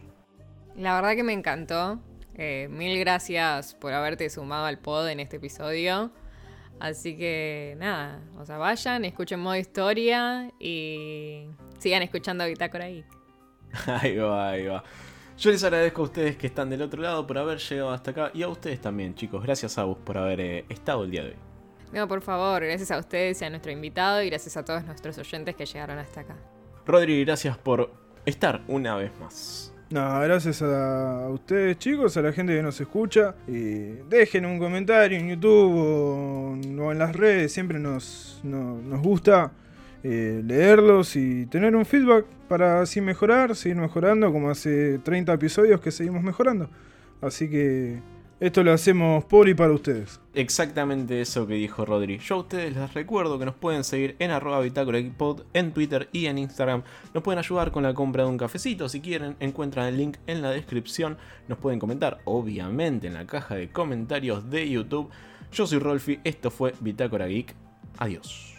[0.76, 2.00] La verdad que me encantó.
[2.34, 6.12] Eh, mil gracias por haberte sumado al pod en este episodio.
[6.78, 11.48] Así que nada, o sea, vayan, escuchen modo historia y
[11.78, 13.04] sigan escuchando Bitácora ahí.
[13.86, 14.82] Ahí va, ahí va.
[15.36, 18.30] Yo les agradezco a ustedes que están del otro lado por haber llegado hasta acá
[18.32, 19.42] y a ustedes también, chicos.
[19.42, 21.47] Gracias a vos por haber eh, estado el día de hoy.
[21.92, 25.16] No, por favor, gracias a ustedes y a nuestro invitado y gracias a todos nuestros
[25.18, 26.36] oyentes que llegaron hasta acá.
[26.86, 27.90] Rodri, gracias por
[28.26, 29.72] estar una vez más.
[29.90, 33.34] No, gracias a, ustedes chicos, a la gente que nos escucha.
[33.46, 39.00] Y dejen un comentario en YouTube o, o en las redes, siempre nos, no- nos
[39.02, 39.50] gusta
[40.04, 45.80] eh, leerlos y tener un feedback para así mejorar, seguir mejorando, como hace 30 episodios
[45.80, 46.68] que seguimos mejorando.
[47.22, 48.00] Así que
[48.40, 50.20] esto lo hacemos por y para ustedes.
[50.34, 52.18] Exactamente eso que dijo Rodri.
[52.18, 56.26] Yo a ustedes les recuerdo que nos pueden seguir en arroba bitácora en Twitter y
[56.26, 56.82] en Instagram.
[57.14, 59.36] Nos pueden ayudar con la compra de un cafecito si quieren.
[59.40, 61.18] Encuentran el link en la descripción.
[61.48, 65.10] Nos pueden comentar, obviamente, en la caja de comentarios de YouTube.
[65.52, 67.54] Yo soy Rolfi, esto fue Bitácora Geek.
[67.98, 68.57] Adiós.